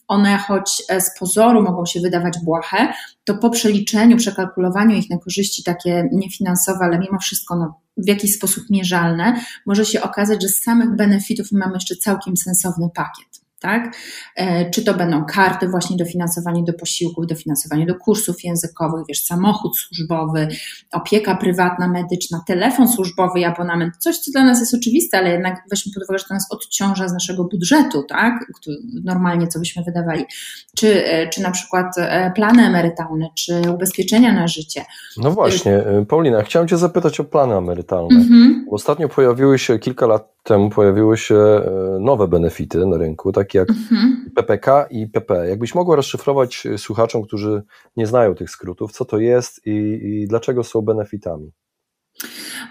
one 0.09 0.39
choć 0.39 0.83
e, 0.89 1.01
z 1.01 1.19
pozoru 1.19 1.63
mogą 1.63 1.87
się 1.87 2.01
wydawać 2.01 2.35
błahe, 2.45 2.93
to 3.25 3.35
po 3.35 3.51
przeliczeniu, 3.51 4.17
przekalkulowaniu 4.17 4.97
ich 4.97 5.11
na 5.11 5.19
korzyści 5.19 5.65
takie 5.65 6.09
niefinansowe, 6.15 6.85
ale 6.85 6.99
mimo 6.99 7.19
wszystko 7.19 7.57
no, 7.57 7.81
w 7.97 8.09
jakiś 8.09 8.35
sposób 8.35 8.65
mierzalne, 8.71 9.41
może 9.67 9.85
się 9.85 10.03
okazać, 10.03 10.43
że 10.43 10.49
z 10.49 10.63
samych 10.63 10.97
benefitów 10.97 11.53
mamy 11.53 11.75
jeszcze 11.75 11.97
całkiem 11.97 12.37
sensowny 12.37 12.89
pakiet 12.95 13.44
tak? 13.65 13.97
E, 14.37 14.71
czy 14.71 14.85
to 14.85 14.95
będą 14.95 15.25
karty 15.25 15.69
właśnie 15.69 15.97
dofinansowanie 15.97 16.65
do 16.65 16.73
posiłków, 16.73 17.27
dofinansowanie 17.27 17.87
do 17.87 17.95
kursów 17.95 18.45
językowych, 18.45 19.05
wiesz, 19.09 19.25
samochód 19.25 19.77
służbowy, 19.77 20.49
opieka 20.93 21.37
prywatna, 21.37 21.89
medyczna, 21.89 22.41
telefon 22.47 22.89
służbowy 22.89 23.41
i 23.41 23.45
abonament, 23.45 23.97
coś, 23.97 24.19
co 24.19 24.31
dla 24.31 24.45
nas 24.45 24.61
jest 24.61 24.75
oczywiste, 24.75 25.19
ale 25.19 25.31
jednak 25.31 25.63
weźmy 25.71 25.93
pod 25.95 26.03
uwagę, 26.03 26.19
że 26.19 26.25
to 26.29 26.35
nas 26.35 26.47
odciąża 26.51 27.09
z 27.09 27.13
naszego 27.13 27.45
budżetu, 27.45 28.03
tak? 28.09 28.35
Normalnie, 29.05 29.47
co 29.47 29.59
byśmy 29.59 29.83
wydawali. 29.83 30.25
Czy, 30.77 31.07
e, 31.07 31.29
czy 31.29 31.43
na 31.43 31.51
przykład 31.51 31.87
e, 31.99 32.33
plany 32.37 32.63
emerytalne, 32.63 33.29
czy 33.35 33.63
ubezpieczenia 33.75 34.33
na 34.33 34.49
życie. 34.49 34.85
No 35.17 35.31
właśnie, 35.31 35.85
Paulina, 36.09 36.43
chciałem 36.43 36.69
Cię 36.69 36.77
zapytać 36.77 37.21
o 37.21 37.25
plany 37.25 37.55
emerytalne. 37.55 38.17
Mhm. 38.17 38.67
Ostatnio 38.71 39.09
pojawiły 39.09 39.59
się 39.59 39.79
kilka 39.79 40.07
lat 40.07 40.34
temu 40.45 40.71
pojawiły 40.71 41.17
się 41.17 41.37
e, 41.37 41.99
nowe 42.01 42.29
benefity 42.29 42.87
na 42.87 42.97
rynku, 42.97 43.33
takie 43.33 43.59
jak 43.59 43.71
mhm. 43.71 44.31
PPK 44.35 44.87
i 44.91 45.07
PP. 45.07 45.49
Jakbyś 45.49 45.75
mogła 45.75 45.97
rozszyfrować 45.97 46.67
e, 46.67 46.79
słuchaczom, 46.79 47.23
którzy 47.23 47.63
nie 47.97 48.07
znają 48.07 48.35
tych 48.35 48.51
skrótów, 48.51 48.93
co 48.93 49.05
to 49.05 49.19
jest 49.19 49.67
i, 49.67 49.71
i 50.03 50.27
dlaczego 50.29 50.65
są 50.65 50.83
benefitami? 50.83 51.53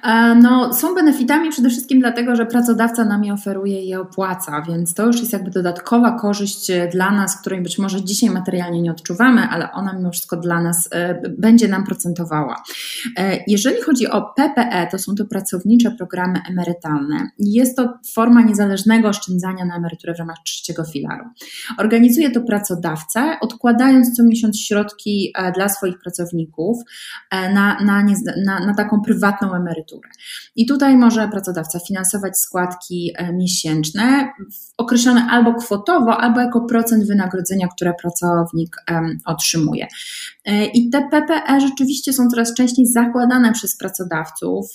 E, 0.04 0.36
no, 0.36 0.74
są 0.74 0.96
benefitami 0.96 1.50
przede 1.50 1.70
wszystkim 1.70 2.00
dlatego, 2.00 2.36
że 2.36 2.46
pracodawca 2.46 3.06
nam 3.06 3.24
je 3.24 3.34
oferuje 3.34 3.82
i 3.82 3.88
je 3.88 4.00
opłaca, 4.00 4.62
więc 4.68 4.94
to 4.94 5.06
już 5.06 5.20
jest 5.20 5.34
jakby 5.34 5.52
dodatkowa 5.52 6.12
korzyść 6.12 6.70
e, 6.70 6.88
dla 6.88 7.12
nas, 7.12 7.42
której 7.42 7.62
być 7.62 7.80
może 7.80 8.04
dzisiaj 8.04 8.30
materialnie 8.30 8.82
nie 8.82 8.92
odczuwamy, 8.92 9.42
ale 9.42 9.72
ona 9.72 9.94
mimo 9.94 10.12
wszystko 10.12 10.38
dla 10.38 10.62
nas 10.62 10.90
e, 10.92 11.22
będzie 11.38 11.68
nam 11.68 11.84
procentowała. 11.84 12.64
Jeżeli 13.48 13.82
chodzi 13.82 14.08
o 14.08 14.22
PPE, 14.22 14.88
to 14.92 15.00
są 15.00 15.16
to 15.16 15.26
pracownicze 15.26 15.92
programy 15.92 16.40
emerytalne. 16.50 17.30
Jest 17.40 17.78
to 17.78 17.94
forma 18.14 18.42
niezależnego 18.42 19.08
oszczędzania 19.08 19.66
na 19.66 19.76
emeryturę 19.76 20.14
w 20.14 20.20
ramach 20.20 20.38
trzeciego 20.46 20.84
filaru. 20.86 21.26
Organizuje 21.78 22.32
to 22.32 22.42
pracodawca, 22.42 23.40
odkładając 23.40 24.18
co 24.18 24.24
miesiąc 24.24 24.60
środki 24.60 25.34
dla 25.56 25.70
swoich 25.70 26.00
pracowników 26.00 26.78
na, 27.32 27.78
na, 27.84 28.06
na, 28.46 28.66
na 28.66 28.74
taką 28.74 29.02
prywatną 29.02 29.56
emeryturę 29.56 29.93
emeryturę. 29.94 30.10
I 30.56 30.66
tutaj 30.66 30.98
może 30.98 31.28
pracodawca 31.28 31.80
finansować 31.80 32.38
składki 32.38 33.12
e, 33.16 33.34
miesięczne, 33.34 34.34
określone 34.78 35.28
albo 35.30 35.54
kwotowo, 35.54 36.18
albo 36.18 36.40
jako 36.40 36.62
procent 36.62 37.08
wynagrodzenia, 37.08 37.68
które 37.68 37.94
pracownik 38.02 38.76
otrzymuje. 39.26 39.88
E, 40.46 40.66
I 40.66 40.90
te 40.90 41.10
PPE 41.12 41.62
rzeczywiście 41.62 42.14
są 42.14 42.28
coraz 42.28 42.54
częściej 42.54 42.88
zakładane 42.88 43.52
przez 43.52 43.78
pracodawców. 43.78 44.72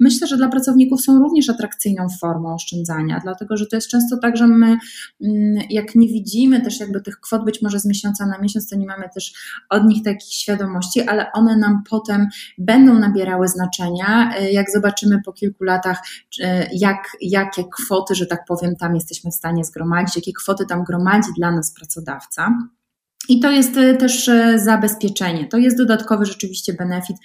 Myślę, 0.00 0.26
że 0.26 0.36
dla 0.36 0.48
pracowników 0.48 1.00
są 1.00 1.18
również 1.18 1.50
atrakcyjną 1.50 2.06
formą 2.20 2.54
oszczędzania, 2.54 3.20
dlatego 3.22 3.56
że 3.56 3.66
to 3.66 3.76
jest 3.76 3.88
często 3.88 4.16
tak, 4.16 4.36
że 4.36 4.46
my, 4.46 4.78
mm, 5.22 5.58
jak 5.70 5.94
nie 5.94 6.08
widzimy 6.08 6.60
też 6.60 6.80
jakby 6.80 7.00
tych 7.00 7.20
kwot 7.20 7.44
być 7.44 7.62
może 7.62 7.80
z 7.80 7.86
miesiąca 7.86 8.26
na 8.26 8.38
miesiąc, 8.38 8.68
to 8.68 8.76
nie 8.76 8.86
mamy 8.86 9.08
też 9.14 9.32
od 9.70 9.84
nich 9.84 10.04
takich 10.04 10.32
świadomości, 10.32 11.02
ale 11.02 11.32
one 11.32 11.56
nam 11.56 11.82
potem 11.90 12.28
będą 12.58 12.98
nabierały 12.98 13.48
znaczenia, 13.48 14.34
e, 14.36 14.45
jak 14.52 14.70
zobaczymy 14.70 15.18
po 15.24 15.32
kilku 15.32 15.64
latach, 15.64 16.02
e, 16.42 16.68
jak, 16.72 17.16
jakie 17.20 17.64
kwoty, 17.76 18.14
że 18.14 18.26
tak 18.26 18.44
powiem, 18.48 18.76
tam 18.76 18.94
jesteśmy 18.94 19.30
w 19.30 19.34
stanie 19.34 19.64
zgromadzić, 19.64 20.16
jakie 20.16 20.32
kwoty 20.32 20.66
tam 20.66 20.84
gromadzi 20.84 21.28
dla 21.36 21.52
nas 21.52 21.74
pracodawca. 21.74 22.52
I 23.28 23.40
to 23.40 23.50
jest 23.50 23.76
e, 23.76 23.94
też 23.94 24.28
e, 24.28 24.58
zabezpieczenie. 24.58 25.48
To 25.48 25.56
jest 25.56 25.78
dodatkowy 25.78 26.26
rzeczywiście 26.26 26.74
benefit 26.74 27.16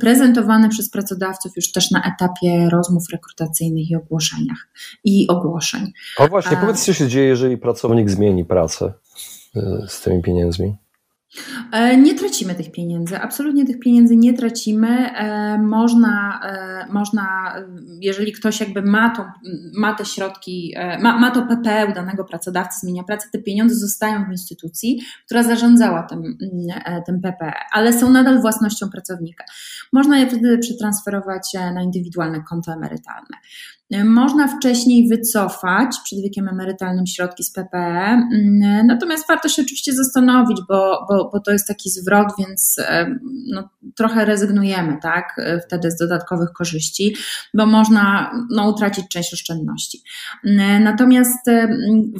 prezentowany 0.00 0.68
przez 0.68 0.90
pracodawców 0.90 1.52
już 1.56 1.72
też 1.72 1.90
na 1.90 2.02
etapie 2.14 2.68
rozmów 2.70 3.04
rekrutacyjnych 3.12 3.90
i 3.90 3.96
ogłoszeniach 3.96 4.68
i 5.04 5.28
ogłoszeń. 5.28 5.92
O 6.18 6.28
właśnie, 6.28 6.56
powiedz, 6.56 6.84
co 6.84 6.92
się 6.92 7.08
dzieje, 7.08 7.26
jeżeli 7.26 7.58
pracownik 7.58 8.10
zmieni 8.10 8.44
pracę 8.44 8.92
z 9.88 10.00
tymi 10.00 10.22
pieniędzmi? 10.22 10.76
E, 11.72 11.96
nie 11.96 12.14
tracimy 12.14 12.54
tych 12.54 12.72
pieniędzy, 12.72 13.18
absolutnie 13.18 13.66
tych 13.66 13.78
pieniędzy 13.78 14.16
nie 14.16 14.34
tracimy. 14.34 14.88
E, 14.88 15.58
można, 15.58 16.40
e, 16.44 16.86
można 16.92 17.54
jeżeli 18.00 18.32
ktoś 18.32 18.60
jakby 18.60 18.82
ma, 18.82 19.10
to, 19.10 19.26
ma 19.76 19.94
te 19.94 20.04
środki, 20.04 20.74
ma, 21.00 21.18
ma 21.18 21.30
to 21.30 21.42
PPE 21.42 21.86
u 21.86 21.94
danego 21.94 22.24
pracodawcy, 22.24 22.80
zmienia 22.80 23.02
pracę, 23.02 23.28
te 23.32 23.38
pieniądze 23.38 23.74
zostają 23.74 24.24
w 24.24 24.30
instytucji, 24.30 25.00
która 25.26 25.42
zarządzała 25.42 26.02
tym, 26.02 26.38
tym 27.06 27.20
PPE, 27.20 27.52
ale 27.72 27.92
są 27.92 28.10
nadal 28.10 28.40
własnością 28.40 28.90
pracownika. 28.90 29.44
Można 29.92 30.18
je 30.18 30.26
wtedy 30.26 30.58
przetransferować 30.58 31.50
na 31.74 31.82
indywidualne 31.82 32.42
konto 32.48 32.72
emerytalne. 32.72 33.36
Można 34.04 34.48
wcześniej 34.48 35.08
wycofać 35.08 35.96
przed 36.04 36.22
wiekiem 36.22 36.48
emerytalnym 36.48 37.06
środki 37.06 37.44
z 37.44 37.52
PPE, 37.52 38.28
natomiast 38.84 39.28
warto 39.28 39.48
się 39.48 39.62
oczywiście 39.62 39.92
zastanowić, 39.92 40.60
bo, 40.68 41.06
bo, 41.08 41.30
bo 41.32 41.40
to 41.40 41.52
jest 41.52 41.68
taki 41.68 41.90
zwrot, 41.90 42.28
więc 42.38 42.76
no, 43.52 43.68
trochę 43.96 44.24
rezygnujemy 44.24 44.98
tak, 45.02 45.40
wtedy 45.66 45.90
z 45.90 45.96
dodatkowych 45.96 46.52
korzyści, 46.52 47.16
bo 47.54 47.66
można 47.66 48.32
no, 48.50 48.68
utracić 48.68 49.08
część 49.08 49.34
oszczędności. 49.34 50.02
Natomiast 50.80 51.46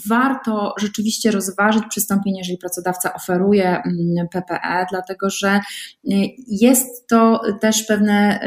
warto 0.08 0.74
rzeczywiście 0.78 1.30
rozważyć 1.30 1.82
przystąpienie, 1.90 2.38
jeżeli 2.38 2.58
pracodawca 2.58 3.14
oferuje 3.14 3.82
PPE, 4.32 4.86
dlatego 4.90 5.30
że 5.30 5.60
jest 6.48 7.08
to 7.08 7.42
też 7.60 7.82
pewne 7.82 8.40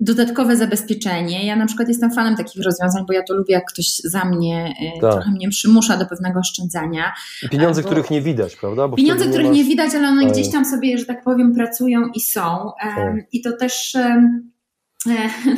dodatkowe 0.00 0.56
zabezpieczenie. 0.56 1.46
Ja 1.46 1.56
na 1.56 1.66
przykład 1.66 1.88
jestem 1.88 2.10
fanem 2.10 2.36
takich 2.36 2.64
rozwiązań, 2.64 3.04
bo 3.06 3.12
ja 3.12 3.22
to 3.22 3.34
lubię, 3.34 3.54
jak 3.54 3.64
ktoś 3.72 3.86
za 4.04 4.24
mnie 4.24 4.74
e, 4.96 5.00
tak. 5.00 5.12
trochę 5.12 5.30
mnie 5.30 5.48
przymusza 5.48 5.96
do 5.96 6.06
pewnego 6.06 6.40
oszczędzania. 6.40 7.12
Pieniądze, 7.50 7.82
bo 7.82 7.88
których 7.88 8.10
nie 8.10 8.22
widać, 8.22 8.56
prawda? 8.56 8.88
Bo 8.88 8.96
pieniądze, 8.96 9.24
których 9.24 9.44
nie, 9.44 9.50
masz... 9.50 9.58
nie 9.58 9.64
widać, 9.64 9.94
ale 9.94 10.08
one 10.08 10.26
gdzieś 10.26 10.50
tam 10.50 10.64
sobie, 10.64 10.98
że 10.98 11.04
tak 11.04 11.24
powiem, 11.24 11.54
pracują 11.54 12.06
i 12.14 12.20
są. 12.20 12.70
Tak. 12.80 13.14
I 13.32 13.40
to 13.42 13.56
też 13.56 13.96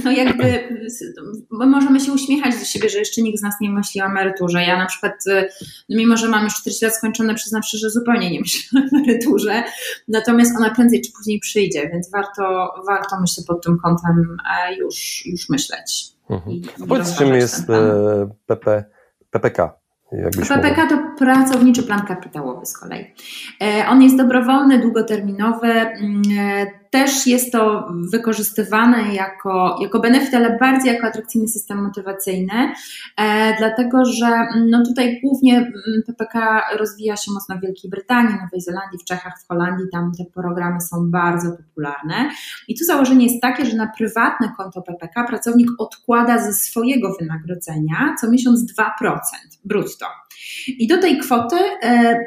no 0.05 0.11
jakby 0.13 0.69
możemy 1.51 2.01
się 2.01 2.13
uśmiechać 2.13 2.59
do 2.59 2.65
siebie, 2.65 2.89
że 2.89 2.99
jeszcze 2.99 3.23
nikt 3.23 3.39
z 3.39 3.43
nas 3.43 3.55
nie 3.61 3.71
myśli 3.71 4.03
o 4.03 4.05
emeryturze. 4.05 4.63
Ja 4.63 4.79
na 4.79 4.87
przykład, 4.87 5.13
y, 5.27 5.49
no 5.89 5.99
mimo 5.99 6.17
że 6.17 6.29
mam 6.29 6.45
już 6.45 6.55
40 6.55 6.85
lat 6.85 6.95
skończone, 6.95 7.35
przyznam 7.35 7.63
szczerze, 7.63 7.87
że 7.87 7.91
zupełnie 7.91 8.31
nie 8.31 8.41
myślę 8.41 8.81
o 8.81 8.97
emeryturze, 8.97 9.63
natomiast 10.09 10.57
ona 10.57 10.75
prędzej 10.75 11.01
czy 11.01 11.13
później 11.13 11.41
przyjdzie, 11.41 11.89
więc 11.93 12.11
warto, 12.11 12.75
warto 12.87 13.21
myślę 13.21 13.45
pod 13.47 13.65
tym 13.65 13.79
kątem 13.79 14.37
e, 14.57 14.75
już, 14.75 15.27
już 15.27 15.49
myśleć. 15.49 16.05
Mhm. 16.31 16.61
A 16.83 16.87
powiedz, 16.87 17.19
czym 17.19 17.35
jest 17.35 17.67
PP, 18.47 18.71
e, 18.71 18.85
PPK? 19.31 19.83
PPK 20.49 20.89
to 20.89 20.99
pracowniczy 21.19 21.83
plan 21.83 22.07
kapitałowy 22.07 22.67
z 22.67 22.79
kolei. 22.79 23.15
E, 23.63 23.89
on 23.89 24.03
jest 24.03 24.17
dobrowolny, 24.17 24.79
długoterminowy. 24.79 25.69
Też 26.93 27.27
jest 27.27 27.53
to 27.53 27.89
wykorzystywane 28.11 29.15
jako, 29.15 29.79
jako 29.83 30.01
benefit, 30.01 30.35
ale 30.35 30.59
bardziej 30.59 30.95
jako 30.95 31.07
atrakcyjny 31.07 31.49
system 31.49 31.83
motywacyjny, 31.83 32.73
e, 33.17 33.57
dlatego 33.59 34.05
że 34.05 34.27
mm, 34.27 34.71
no 34.71 34.85
tutaj 34.87 35.21
głównie 35.23 35.57
mm, 35.57 35.73
PPK 36.07 36.63
rozwija 36.79 37.17
się 37.17 37.33
mocno 37.33 37.57
w 37.59 37.61
Wielkiej 37.61 37.91
Brytanii, 37.91 38.35
Nowej 38.45 38.61
Zelandii, 38.61 38.99
w 38.99 39.05
Czechach, 39.05 39.33
w 39.45 39.49
Holandii, 39.49 39.87
tam 39.93 40.13
te 40.19 40.25
programy 40.35 40.81
są 40.81 41.11
bardzo 41.11 41.49
popularne. 41.57 42.31
I 42.69 42.79
tu 42.79 42.85
założenie 42.85 43.27
jest 43.27 43.43
takie, 43.43 43.67
że 43.67 43.77
na 43.77 43.93
prywatne 43.97 44.53
konto 44.57 44.83
PPK 44.83 45.25
pracownik 45.25 45.69
odkłada 45.79 46.39
ze 46.39 46.53
swojego 46.53 47.17
wynagrodzenia 47.21 48.15
co 48.21 48.31
miesiąc 48.31 48.73
2% 48.73 48.83
brutto. 49.65 50.07
I 50.69 50.87
do 50.87 50.99
tej 50.99 51.19
kwoty 51.19 51.57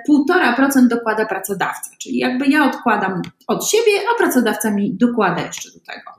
1,5% 0.09 0.77
e, 0.77 0.87
dokłada 0.87 1.25
pracodawca, 1.25 1.91
czyli 2.01 2.17
jakby 2.17 2.47
ja 2.47 2.65
odkładam 2.65 3.21
od 3.47 3.69
siebie, 3.69 3.91
a 4.15 4.17
pracodawca 4.17 4.71
mi 4.71 4.93
dokłada 4.93 5.41
jeszcze 5.41 5.69
do 5.71 5.79
tego. 5.79 6.11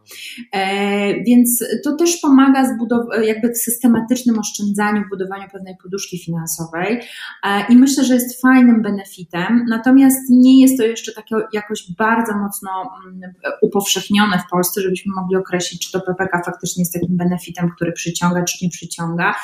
E, 0.52 1.24
więc 1.24 1.64
to 1.84 1.96
też 1.96 2.16
pomaga 2.16 2.64
zbudow- 2.64 3.22
jakby 3.22 3.52
w 3.52 3.58
systematycznym 3.58 4.38
oszczędzaniu, 4.38 5.04
w 5.04 5.08
budowaniu 5.08 5.48
pewnej 5.52 5.76
poduszki 5.82 6.18
finansowej 6.18 7.00
e, 7.44 7.66
i 7.68 7.76
myślę, 7.76 8.04
że 8.04 8.14
jest 8.14 8.40
fajnym 8.40 8.82
benefitem, 8.82 9.64
natomiast 9.68 10.18
nie 10.30 10.60
jest 10.60 10.78
to 10.78 10.84
jeszcze 10.84 11.12
takie 11.12 11.36
jakoś 11.52 11.92
bardzo 11.98 12.38
mocno 12.38 12.70
mm, 13.06 13.32
upowszechnione 13.62 14.38
w 14.38 14.50
Polsce, 14.50 14.80
żebyśmy 14.80 15.12
mogli 15.14 15.36
określić, 15.36 15.86
czy 15.86 15.92
to 15.92 16.00
PPK 16.00 16.42
faktycznie 16.46 16.80
jest 16.80 16.92
takim 16.92 17.16
benefitem, 17.16 17.70
który 17.76 17.92
przyciąga, 17.92 18.44
czy 18.44 18.64
nie 18.64 18.70
przyciąga. 18.70 19.34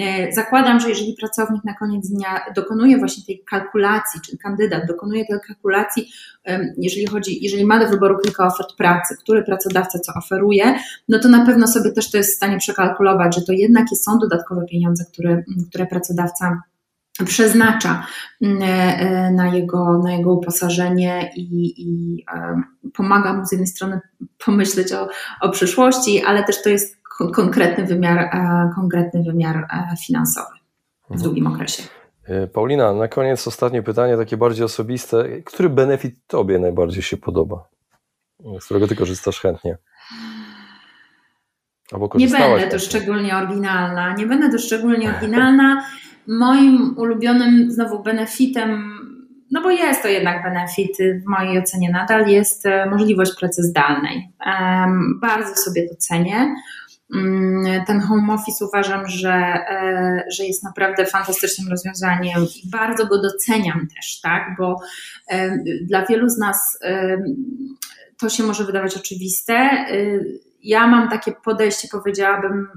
E, 0.00 0.32
zakładam, 0.32 0.80
że 0.80 0.88
jeżeli 0.88 1.14
pracownik 1.20 1.64
na 1.64 1.74
koniec 1.74 2.08
dnia 2.08 2.40
dokonuje 2.54 2.98
właśnie 2.98 3.24
tej 3.24 3.44
kalkulacji, 3.44 4.20
czy 4.20 4.38
kandydat 4.38 4.86
dokonuje 4.86 5.24
tej 5.26 5.40
kalkulacji, 5.46 6.10
jeżeli 6.78 7.06
chodzi, 7.06 7.44
jeżeli 7.44 7.64
ma 7.64 7.84
do 7.84 7.90
wyboru 7.90 8.18
kilka 8.24 8.46
ofert 8.46 8.76
pracy, 8.76 9.16
który 9.20 9.42
pracodawca 9.42 9.98
co 9.98 10.12
oferuje, 10.14 10.78
no 11.08 11.18
to 11.18 11.28
na 11.28 11.46
pewno 11.46 11.66
sobie 11.66 11.92
też 11.92 12.10
to 12.10 12.16
jest 12.16 12.32
w 12.32 12.36
stanie 12.36 12.58
przekalkulować, 12.58 13.34
że 13.34 13.42
to 13.42 13.52
jednak 13.52 13.86
są 14.02 14.18
dodatkowe 14.18 14.66
pieniądze, 14.66 15.04
które, 15.12 15.42
które 15.68 15.86
pracodawca 15.86 16.62
przeznacza 17.24 18.06
mm, 18.42 18.58
e, 18.62 19.30
na 19.32 19.54
jego, 19.54 19.98
na 19.98 20.12
jego 20.12 20.34
uposażenie 20.34 21.30
i, 21.36 21.74
i 21.76 22.24
pomaga 22.94 23.32
mu 23.32 23.46
z 23.46 23.52
jednej 23.52 23.66
strony 23.66 24.00
pomyśleć 24.44 24.92
o, 24.92 25.08
o 25.40 25.48
przyszłości, 25.48 26.22
ale 26.24 26.44
też 26.44 26.62
to 26.62 26.68
jest 26.68 26.97
konkretny 27.26 27.84
wymiar, 27.84 28.18
e, 28.18 28.70
konkretny 28.74 29.22
wymiar 29.22 29.56
e, 29.56 29.96
finansowy 30.06 30.58
w 31.08 31.12
mhm. 31.12 31.22
długim 31.22 31.46
okresie. 31.46 31.82
E, 32.24 32.46
Paulina, 32.46 32.92
na 32.92 33.08
koniec 33.08 33.46
ostatnie 33.46 33.82
pytanie, 33.82 34.16
takie 34.16 34.36
bardziej 34.36 34.64
osobiste. 34.64 35.24
Który 35.44 35.68
benefit 35.68 36.26
Tobie 36.26 36.58
najbardziej 36.58 37.02
się 37.02 37.16
podoba? 37.16 37.68
Z 38.60 38.64
którego 38.64 38.88
Ty 38.88 38.96
korzystasz 38.96 39.40
chętnie? 39.40 39.78
nie 42.14 42.28
będę 42.28 42.68
to 42.68 42.78
szczególnie 42.78 43.36
oryginalna. 43.36 44.14
Nie 44.14 44.26
będę 44.26 44.50
to 44.50 44.58
szczególnie 44.58 45.08
oryginalna. 45.16 45.84
Moim 46.26 46.98
ulubionym 46.98 47.72
znowu 47.72 48.02
benefitem, 48.02 48.98
no 49.50 49.62
bo 49.62 49.70
jest 49.70 50.02
to 50.02 50.08
jednak 50.08 50.42
benefit 50.42 50.96
w 51.24 51.26
mojej 51.26 51.58
ocenie 51.58 51.90
nadal, 51.90 52.28
jest 52.28 52.64
możliwość 52.90 53.38
pracy 53.38 53.62
zdalnej. 53.62 54.32
Bardzo 55.20 55.54
sobie 55.54 55.88
to 55.88 55.94
cenię. 55.96 56.54
Mm, 57.14 57.84
ten 57.86 58.00
home 58.00 58.34
office 58.34 58.64
uważam, 58.64 59.08
że, 59.08 59.32
e, 59.32 60.24
że 60.30 60.44
jest 60.44 60.64
naprawdę 60.64 61.06
fantastycznym 61.06 61.68
rozwiązaniem 61.68 62.46
i 62.64 62.70
bardzo 62.70 63.06
go 63.06 63.22
doceniam 63.22 63.88
też, 63.96 64.20
tak? 64.20 64.42
Bo 64.58 64.80
e, 65.28 65.58
dla 65.82 66.06
wielu 66.06 66.28
z 66.28 66.38
nas 66.38 66.78
e, 66.82 67.18
to 68.18 68.28
się 68.28 68.42
może 68.42 68.64
wydawać 68.64 68.96
oczywiste. 68.96 69.70
Ja 70.62 70.86
mam 70.86 71.10
takie 71.10 71.32
podejście, 71.32 71.88
powiedziałabym, 71.92 72.68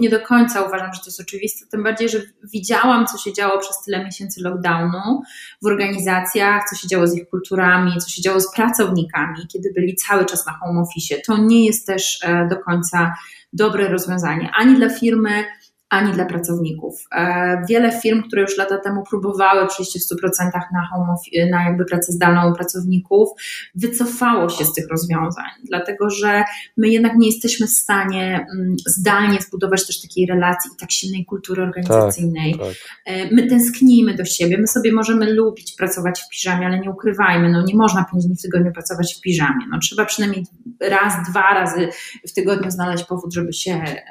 nie 0.00 0.10
do 0.10 0.20
końca 0.20 0.62
uważam, 0.62 0.92
że 0.92 1.00
to 1.00 1.06
jest 1.06 1.20
oczywiste, 1.20 1.66
tym 1.66 1.82
bardziej, 1.82 2.08
że 2.08 2.18
widziałam, 2.44 3.06
co 3.06 3.18
się 3.18 3.32
działo 3.32 3.58
przez 3.58 3.82
tyle 3.84 4.04
miesięcy 4.04 4.40
lockdownu 4.42 5.22
w 5.62 5.66
organizacjach, 5.66 6.62
co 6.70 6.76
się 6.76 6.88
działo 6.88 7.06
z 7.06 7.16
ich 7.16 7.28
kulturami, 7.28 7.92
co 7.98 8.08
się 8.08 8.22
działo 8.22 8.40
z 8.40 8.54
pracownikami, 8.54 9.46
kiedy 9.52 9.72
byli 9.74 9.96
cały 9.96 10.24
czas 10.24 10.46
na 10.46 10.52
home 10.52 10.80
office. 10.80 11.14
To 11.26 11.36
nie 11.36 11.66
jest 11.66 11.86
też 11.86 12.20
do 12.50 12.56
końca 12.56 13.14
dobre 13.52 13.88
rozwiązanie 13.88 14.50
ani 14.56 14.76
dla 14.76 14.88
firmy, 14.88 15.44
ani 15.90 16.12
dla 16.12 16.24
pracowników. 16.24 16.94
E, 17.12 17.62
wiele 17.68 18.00
firm, 18.00 18.22
które 18.22 18.42
już 18.42 18.58
lata 18.58 18.78
temu 18.78 19.02
próbowały 19.10 19.66
przejść 19.66 19.98
w 19.98 20.14
100% 20.14 20.50
na, 20.72 20.86
home 20.86 21.12
office, 21.12 21.46
na 21.50 21.64
jakby 21.64 21.84
pracę 21.84 22.12
zdalną 22.12 22.54
pracowników, 22.54 23.28
wycofało 23.74 24.48
się 24.48 24.64
z 24.64 24.72
tych 24.72 24.88
rozwiązań, 24.88 25.50
dlatego 25.64 26.10
że 26.10 26.44
my 26.76 26.88
jednak 26.88 27.16
nie 27.16 27.26
jesteśmy 27.26 27.66
w 27.66 27.70
stanie 27.70 28.46
mm, 28.54 28.76
zdalnie 28.86 29.38
zbudować 29.40 29.86
też 29.86 30.02
takiej 30.02 30.26
relacji 30.26 30.70
i 30.74 30.76
tak 30.80 30.92
silnej 30.92 31.24
kultury 31.24 31.62
organizacyjnej. 31.62 32.52
Tak, 32.52 32.68
tak. 32.68 32.76
E, 33.04 33.34
my 33.34 33.46
tęsknimy 33.46 34.14
do 34.14 34.24
siebie, 34.24 34.58
my 34.58 34.66
sobie 34.66 34.92
możemy 34.92 35.32
lubić 35.32 35.74
pracować 35.78 36.20
w 36.20 36.28
piżamie, 36.28 36.66
ale 36.66 36.80
nie 36.80 36.90
ukrywajmy, 36.90 37.50
no 37.50 37.62
nie 37.62 37.74
można 37.74 38.04
pięć 38.12 38.24
dni 38.26 38.36
w 38.36 38.42
tygodniu 38.42 38.72
pracować 38.72 39.14
w 39.18 39.20
piżamie. 39.20 39.66
No, 39.70 39.78
trzeba 39.78 40.04
przynajmniej 40.04 40.44
raz, 40.80 41.30
dwa 41.30 41.54
razy 41.54 41.88
w 42.28 42.32
tygodniu 42.32 42.70
znaleźć 42.70 43.04
powód, 43.04 43.34
żeby 43.34 43.52
się 43.52 43.72
e, 43.72 44.02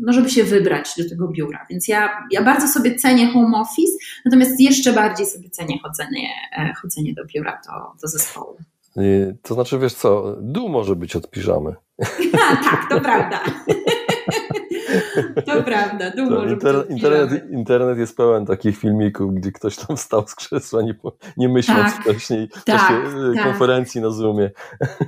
no 0.00 0.12
żeby 0.12 0.30
się 0.30 0.44
wybrać 0.44 0.94
do 0.98 1.08
tego 1.08 1.28
biura. 1.28 1.66
Więc 1.70 1.88
ja, 1.88 2.26
ja 2.30 2.42
bardzo 2.42 2.68
sobie 2.68 2.94
cenię 2.94 3.32
home 3.32 3.58
office, 3.58 3.92
natomiast 4.24 4.60
jeszcze 4.60 4.92
bardziej 4.92 5.26
sobie 5.26 5.50
cenię 5.50 5.78
chodzenie, 5.82 6.28
e, 6.58 6.72
chodzenie 6.82 7.14
do 7.14 7.24
biura, 7.24 7.60
do, 7.66 8.00
do 8.00 8.08
zespołu. 8.08 8.56
To 9.42 9.54
znaczy, 9.54 9.78
wiesz 9.78 9.94
co, 9.94 10.36
dół 10.40 10.68
może 10.68 10.96
być 10.96 11.16
od 11.16 11.30
piżamy. 11.30 11.74
Tak, 12.64 12.86
to 12.90 13.00
prawda. 13.00 13.40
To 15.46 15.62
prawda, 15.62 16.10
tu 16.10 16.30
może 16.30 16.54
inter, 16.54 16.86
internet, 16.88 17.50
internet 17.50 17.98
jest 17.98 18.16
pełen 18.16 18.46
takich 18.46 18.78
filmików, 18.78 19.34
gdzie 19.34 19.52
ktoś 19.52 19.76
tam 19.76 19.96
stał 19.96 20.28
z 20.28 20.34
krzesła, 20.34 20.82
nie, 20.82 20.94
nie 21.36 21.48
myśląc 21.48 21.94
tak, 21.94 22.02
wcześniej 22.02 22.48
w 22.48 22.64
tak, 22.64 22.64
czasie 22.64 22.94
e, 22.94 23.34
tak. 23.34 23.44
konferencji 23.44 24.00
na 24.00 24.10
Zoomie. 24.10 24.50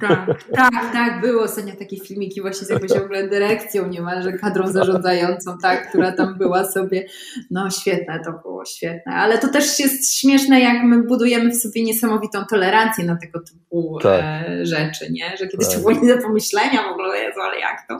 Tak, 0.00 0.44
tak, 0.54 0.92
tak, 0.92 1.20
było 1.20 1.42
ostatnio 1.42 1.72
takie 1.78 1.96
filmiki 1.96 2.40
właśnie 2.40 2.66
z 2.66 2.70
jakąś 2.70 2.90
w 3.00 3.04
ogóle 3.04 3.28
dyrekcją 3.28 3.88
niemalże, 3.88 4.32
kadrą 4.32 4.66
zarządzającą, 4.66 5.58
tak, 5.62 5.88
która 5.88 6.12
tam 6.12 6.38
była 6.38 6.64
sobie, 6.64 7.06
no 7.50 7.70
świetne 7.70 8.20
to 8.24 8.32
było 8.32 8.64
świetne. 8.64 9.12
Ale 9.12 9.38
to 9.38 9.48
też 9.48 9.78
jest 9.78 10.14
śmieszne, 10.14 10.60
jak 10.60 10.82
my 10.84 11.02
budujemy 11.02 11.50
w 11.50 11.56
sobie 11.56 11.82
niesamowitą 11.84 12.44
tolerancję 12.50 13.04
na 13.04 13.16
tego 13.16 13.40
typu 13.40 13.98
tak. 14.02 14.20
e, 14.22 14.66
rzeczy, 14.66 15.12
nie? 15.12 15.36
Że 15.36 15.48
kiedyś 15.48 15.66
tak. 15.66 15.76
to 15.76 15.80
było 15.80 15.92
nie 15.92 16.14
do 16.16 16.22
pomyślenia 16.22 16.82
w 16.82 16.92
ogóle, 16.92 17.18
Jezu, 17.18 17.40
ale 17.40 17.60
jak 17.60 17.88
to? 17.88 17.98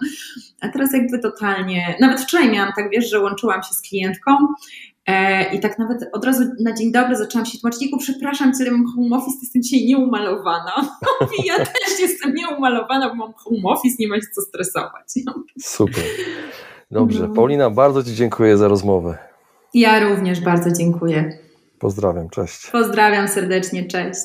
A 0.61 0.69
teraz 0.69 0.93
jakby 0.93 1.19
totalnie, 1.19 1.95
nawet 2.03 2.21
wczoraj 2.21 2.51
miałam 2.51 2.73
tak, 2.77 2.91
wiesz, 2.91 3.11
że 3.11 3.21
łączyłam 3.21 3.63
się 3.63 3.75
z 3.75 3.81
klientką 3.81 4.31
E, 5.07 5.55
I 5.55 5.61
tak 5.61 5.79
nawet 5.79 6.09
od 6.13 6.25
razu 6.25 6.45
na 6.61 6.73
dzień 6.73 6.93
dobry 6.93 7.17
zaczęłam 7.17 7.47
się 7.47 7.59
tłumaczyć, 7.59 7.91
przepraszam, 7.99 8.53
tyle 8.53 8.71
mam 8.71 8.87
home 8.87 9.17
office, 9.17 9.39
jestem 9.43 9.63
dzisiaj 9.63 9.87
nieumalowana. 9.87 10.73
Mówi, 11.21 11.37
ja 11.49 11.57
też 11.57 12.01
jestem 12.01 12.35
nieumalowana, 12.35 13.09
bo 13.09 13.15
mam 13.15 13.33
home 13.33 13.63
office, 13.65 13.97
nie 13.99 14.09
ma 14.09 14.17
się 14.17 14.27
co 14.35 14.43
stresować. 14.43 15.13
Super. 15.61 16.05
Dobrze. 16.91 17.29
No. 17.29 17.35
Paulina, 17.35 17.71
bardzo 17.71 18.05
Ci 18.05 18.15
dziękuję 18.15 18.57
za 18.57 18.69
rozmowę. 18.69 19.19
Ja 19.75 20.01
również 20.01 20.41
bardzo 20.41 20.73
dziękuję. 20.73 21.39
Pozdrawiam, 21.79 22.31
cześć. 22.31 22.71
Pozdrawiam 22.71 23.29
serdecznie, 23.29 23.87
cześć. 23.87 24.25